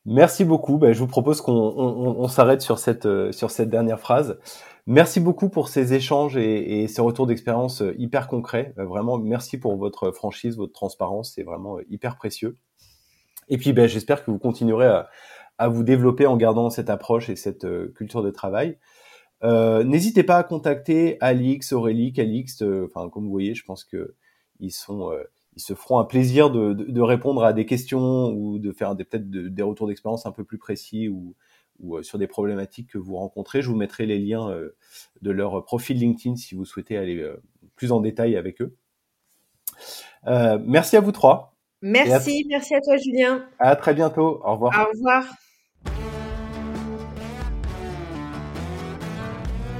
[0.06, 0.76] Merci beaucoup.
[0.78, 2.60] Ben, je vous propose qu'on s'arrête
[3.06, 4.38] euh, sur cette dernière phrase.
[4.86, 8.74] Merci beaucoup pour ces échanges et, ces retours d'expérience hyper concrets.
[8.76, 11.32] vraiment, merci pour votre franchise, votre transparence.
[11.34, 12.56] C'est vraiment hyper précieux.
[13.48, 14.86] Et puis, ben, j'espère que vous continuerez
[15.58, 18.76] à, vous développer en gardant cette approche et cette culture de travail.
[19.44, 22.62] Euh, n'hésitez pas à contacter Alix, Aurélie, Calix.
[22.62, 24.14] Euh, enfin, comme vous voyez, je pense que
[24.60, 25.22] ils sont, euh,
[25.56, 29.28] ils se feront un plaisir de, de, répondre à des questions ou de faire peut-être
[29.28, 31.34] des retours d'expérience un peu plus précis ou,
[31.80, 33.62] ou sur des problématiques que vous rencontrez.
[33.62, 34.50] Je vous mettrai les liens
[35.22, 37.24] de leur profil LinkedIn si vous souhaitez aller
[37.76, 38.76] plus en détail avec eux.
[40.26, 41.54] merci à vous trois.
[41.82, 43.46] Merci, merci à toi Julien.
[43.58, 44.40] À très bientôt.
[44.42, 44.72] Au revoir.
[44.80, 45.26] Au revoir.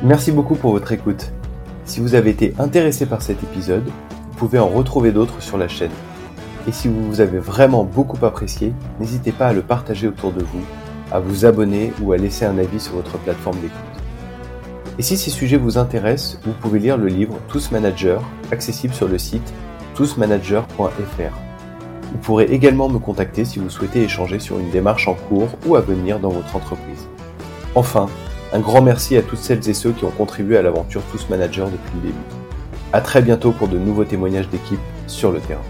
[0.03, 1.33] Merci beaucoup pour votre écoute.
[1.87, 5.67] Si vous avez été intéressé par cet épisode, vous pouvez en retrouver d'autres sur la
[5.67, 5.91] chaîne.
[6.69, 10.43] Et si vous vous avez vraiment beaucoup apprécié, n'hésitez pas à le partager autour de
[10.43, 10.63] vous,
[11.13, 13.79] à vous abonner ou à laisser un avis sur votre plateforme d'écoute.
[14.99, 18.21] Et si ces sujets vous intéressent, vous pouvez lire le livre Tous Managers,
[18.53, 19.53] accessible sur le site
[19.95, 21.39] tousmanager.fr.
[22.13, 25.75] Vous pourrez également me contacter si vous souhaitez échanger sur une démarche en cours ou
[25.77, 27.09] à venir dans votre entreprise.
[27.75, 28.07] Enfin,
[28.53, 31.67] un grand merci à toutes celles et ceux qui ont contribué à l'aventure Tous Managers
[31.73, 32.25] depuis le début.
[32.93, 34.79] À très bientôt pour de nouveaux témoignages d'équipe
[35.09, 35.61] sur le terrain.